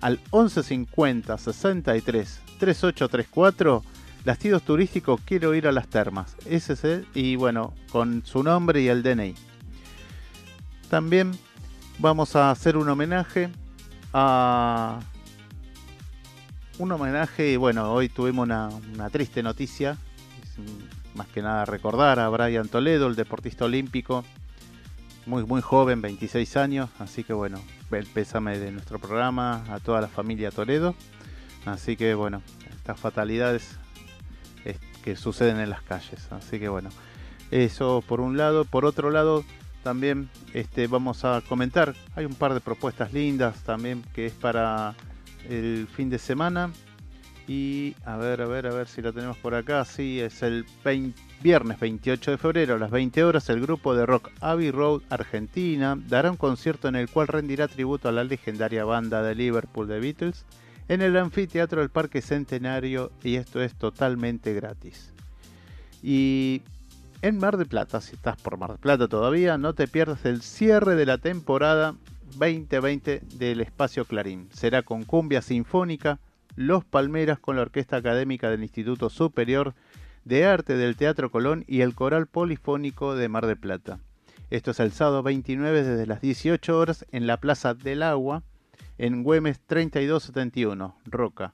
[0.00, 3.82] Al 1150 63 3834
[4.24, 6.36] Lastidos Turísticos Quiero ir a las termas.
[6.46, 9.34] Ese es el, y bueno, con su nombre y el DNI.
[10.88, 11.32] También
[11.98, 13.50] vamos a hacer un homenaje
[14.12, 15.00] a
[16.78, 18.70] un homenaje, bueno, hoy tuvimos una,
[19.10, 19.96] triste noticia,
[21.14, 24.24] más que nada recordar a Brian Toledo, el deportista olímpico,
[25.26, 27.60] muy, muy joven, 26 años, así que bueno,
[27.90, 30.94] el pésame de nuestro programa a toda la familia Toledo.
[31.64, 32.42] Así que bueno,
[32.74, 33.78] estas fatalidades
[35.02, 36.30] que suceden en las calles.
[36.30, 36.90] Así que bueno,
[37.50, 38.64] eso por un lado.
[38.64, 39.44] Por otro lado,
[39.82, 44.94] también este, vamos a comentar, hay un par de propuestas lindas también que es para
[45.48, 46.70] el fin de semana.
[47.48, 49.84] Y a ver, a ver, a ver si la tenemos por acá.
[49.84, 54.06] Sí, es el 20 Viernes 28 de febrero a las 20 horas, el grupo de
[54.06, 58.84] rock Abbey Road Argentina dará un concierto en el cual rendirá tributo a la legendaria
[58.84, 60.44] banda de Liverpool de Beatles
[60.88, 65.12] en el anfiteatro del Parque Centenario y esto es totalmente gratis.
[66.02, 66.62] Y
[67.22, 70.42] en Mar de Plata, si estás por Mar de Plata todavía, no te pierdas el
[70.42, 71.94] cierre de la temporada
[72.36, 74.48] 2020 del Espacio Clarín.
[74.52, 76.18] Será con cumbia sinfónica,
[76.56, 79.74] Los Palmeras con la Orquesta Académica del Instituto Superior
[80.24, 83.98] de Arte del Teatro Colón y el Coral Polifónico de Mar de Plata.
[84.50, 88.42] Esto es el sábado 29 desde las 18 horas en la Plaza del Agua,
[88.98, 91.52] en Güemes 3271, Roca.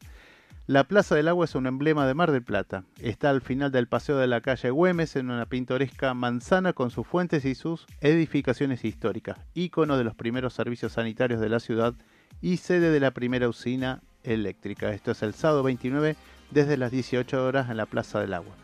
[0.68, 2.84] La Plaza del Agua es un emblema de Mar del Plata.
[3.00, 7.06] Está al final del paseo de la calle Güemes en una pintoresca manzana con sus
[7.06, 11.94] fuentes y sus edificaciones históricas, ícono de los primeros servicios sanitarios de la ciudad
[12.42, 14.92] y sede de la primera usina eléctrica.
[14.92, 16.16] Esto es el sábado 29
[16.50, 18.54] desde las 18 horas en la Plaza del Agua.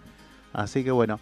[0.53, 1.21] Así que bueno,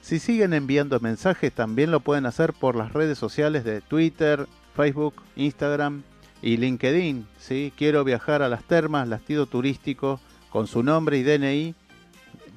[0.00, 5.14] si siguen enviando mensajes también lo pueden hacer por las redes sociales de Twitter, Facebook,
[5.36, 6.02] Instagram
[6.44, 7.26] y LinkedIn.
[7.38, 7.72] ¿sí?
[7.74, 10.20] Quiero viajar a las termas, lastido turístico,
[10.50, 11.74] con su nombre y DNI,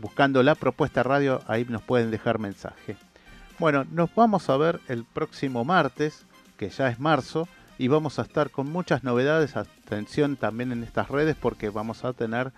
[0.02, 2.98] buscando la propuesta radio, ahí nos pueden dejar mensaje.
[3.58, 6.26] Bueno, nos vamos a ver el próximo martes,
[6.58, 7.48] que ya es marzo,
[7.80, 9.56] y vamos a estar con muchas novedades.
[9.56, 12.52] Atención también en estas redes porque vamos a tener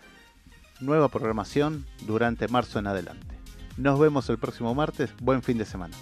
[0.80, 3.38] nueva programación durante marzo en adelante.
[3.78, 5.12] Nos vemos el próximo martes.
[5.22, 5.96] Buen fin de semana.